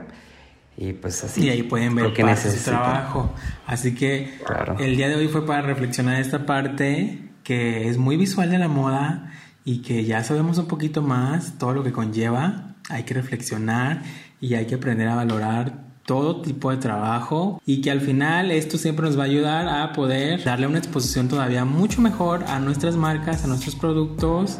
[0.76, 1.46] Y pues así.
[1.46, 3.32] y ahí pueden ver que su trabajo.
[3.68, 4.78] Así que Claro.
[4.80, 8.68] el día de hoy fue para reflexionar esta parte que es muy visual de la
[8.68, 9.32] moda
[9.66, 12.74] y que ya sabemos un poquito más todo lo que conlleva.
[12.90, 14.02] Hay que reflexionar
[14.42, 18.78] y hay que aprender a valorar todo tipo de trabajo y que al final esto
[18.78, 22.96] siempre nos va a ayudar a poder darle una exposición todavía mucho mejor a nuestras
[22.96, 24.60] marcas, a nuestros productos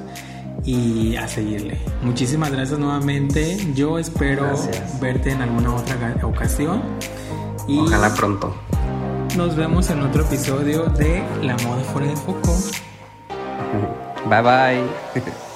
[0.66, 1.78] y a seguirle.
[2.02, 3.58] Muchísimas gracias nuevamente.
[3.76, 4.54] Yo espero
[5.02, 6.82] verte en alguna otra ocasión.
[7.68, 8.56] Y Ojalá pronto.
[9.38, 12.56] Nos vemos en otro episodio de La Moda Fuera de Foco.
[14.30, 15.24] Bye bye.